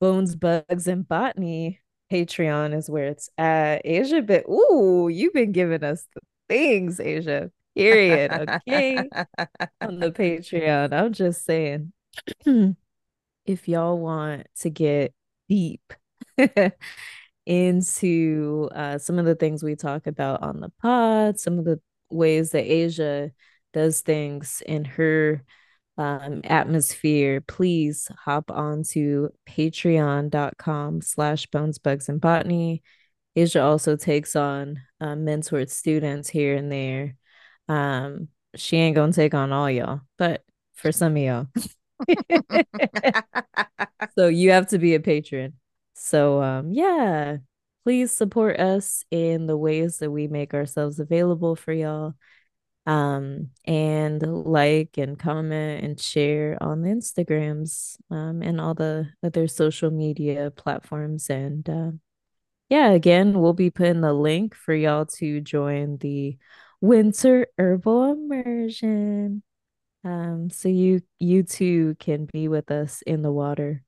Bones, 0.00 0.34
Bugs, 0.34 0.88
and 0.88 1.06
Botany, 1.06 1.78
Patreon 2.10 2.76
is 2.76 2.90
where 2.90 3.06
it's 3.06 3.30
at. 3.38 3.82
Asia, 3.84 4.20
but 4.20 4.44
ooh, 4.48 5.08
you've 5.08 5.32
been 5.32 5.52
giving 5.52 5.84
us 5.84 6.08
the 6.16 6.22
things, 6.48 6.98
Asia. 6.98 7.52
Period. 7.76 8.32
Okay. 8.66 8.96
On 9.80 10.00
the 10.00 10.10
Patreon. 10.10 10.92
I'm 10.92 11.12
just 11.12 11.44
saying. 11.44 11.92
if 13.46 13.68
y'all 13.68 13.98
want 13.98 14.46
to 14.60 14.70
get 14.70 15.14
deep 15.48 15.92
into 17.46 18.68
uh, 18.74 18.98
some 18.98 19.18
of 19.18 19.24
the 19.24 19.34
things 19.34 19.62
we 19.62 19.76
talk 19.76 20.06
about 20.06 20.42
on 20.42 20.60
the 20.60 20.70
pod, 20.80 21.38
some 21.38 21.58
of 21.58 21.64
the 21.64 21.80
ways 22.10 22.50
that 22.50 22.64
Asia 22.64 23.30
does 23.72 24.00
things 24.00 24.62
in 24.66 24.84
her 24.84 25.44
um, 25.96 26.40
atmosphere, 26.44 27.40
please 27.40 28.08
hop 28.24 28.50
on 28.50 28.82
to 28.90 29.30
patreon.com 29.48 31.00
slash 31.02 31.46
bones, 31.46 31.78
bugs, 31.78 32.08
and 32.08 32.20
botany. 32.20 32.82
Asia 33.36 33.62
also 33.62 33.96
takes 33.96 34.36
on 34.36 34.80
uh, 35.00 35.14
mentored 35.14 35.70
students 35.70 36.28
here 36.28 36.56
and 36.56 36.70
there. 36.70 37.16
Um, 37.68 38.28
she 38.56 38.76
ain't 38.76 38.96
gonna 38.96 39.12
take 39.12 39.34
on 39.34 39.52
all 39.52 39.70
y'all, 39.70 40.00
but 40.18 40.42
for 40.74 40.92
some 40.92 41.16
of 41.16 41.22
y'all. 41.22 41.46
so 44.16 44.28
you 44.28 44.50
have 44.50 44.68
to 44.68 44.78
be 44.78 44.94
a 44.94 45.00
patron. 45.00 45.54
So 45.94 46.42
um 46.42 46.72
yeah, 46.72 47.38
please 47.84 48.12
support 48.12 48.58
us 48.58 49.04
in 49.10 49.46
the 49.46 49.56
ways 49.56 49.98
that 49.98 50.10
we 50.10 50.28
make 50.28 50.54
ourselves 50.54 51.00
available 51.00 51.56
for 51.56 51.72
y'all. 51.72 52.14
Um 52.86 53.50
and 53.64 54.22
like 54.22 54.98
and 54.98 55.18
comment 55.18 55.84
and 55.84 56.00
share 56.00 56.58
on 56.60 56.82
the 56.82 56.90
Instagrams 56.90 57.96
um 58.10 58.42
and 58.42 58.60
all 58.60 58.74
the 58.74 59.08
other 59.22 59.48
social 59.48 59.90
media 59.90 60.50
platforms 60.50 61.30
and 61.30 61.68
uh, 61.68 61.90
yeah, 62.70 62.90
again, 62.90 63.40
we'll 63.40 63.52
be 63.52 63.70
putting 63.70 64.00
the 64.00 64.12
link 64.12 64.54
for 64.54 64.74
y'all 64.74 65.06
to 65.06 65.40
join 65.40 65.98
the 65.98 66.38
winter 66.80 67.46
herbal 67.58 68.12
immersion. 68.12 69.42
Um, 70.04 70.50
so 70.50 70.68
you 70.68 71.00
you 71.18 71.42
too 71.42 71.96
can 71.98 72.26
be 72.26 72.48
with 72.48 72.70
us 72.70 73.02
in 73.02 73.22
the 73.22 73.32
water. 73.32 73.84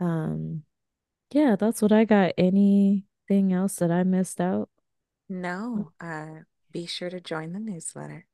Um, 0.00 0.64
yeah, 1.32 1.56
that's 1.56 1.82
what 1.82 1.92
I 1.92 2.04
got. 2.04 2.34
Anything 2.38 3.52
else 3.52 3.76
that 3.76 3.90
I 3.90 4.04
missed 4.04 4.40
out? 4.40 4.70
No, 5.28 5.92
uh, 6.00 6.42
be 6.70 6.86
sure 6.86 7.10
to 7.10 7.20
join 7.20 7.52
the 7.52 7.58
newsletter. 7.60 8.26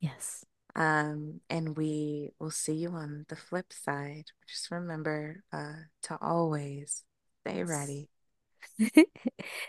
yes. 0.00 0.44
Um, 0.74 1.40
and 1.48 1.76
we 1.76 2.32
will 2.38 2.50
see 2.50 2.74
you 2.74 2.90
on 2.90 3.24
the 3.28 3.36
flip 3.36 3.72
side. 3.72 4.26
Just 4.46 4.70
remember, 4.70 5.42
uh, 5.52 5.86
to 6.02 6.18
always 6.20 7.02
stay 7.42 7.64
ready. 7.64 8.10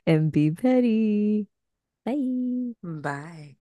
And 0.07 0.31
be 0.31 0.51
petty. 0.51 1.47
Bye. 2.05 2.75
Bye. 2.81 3.57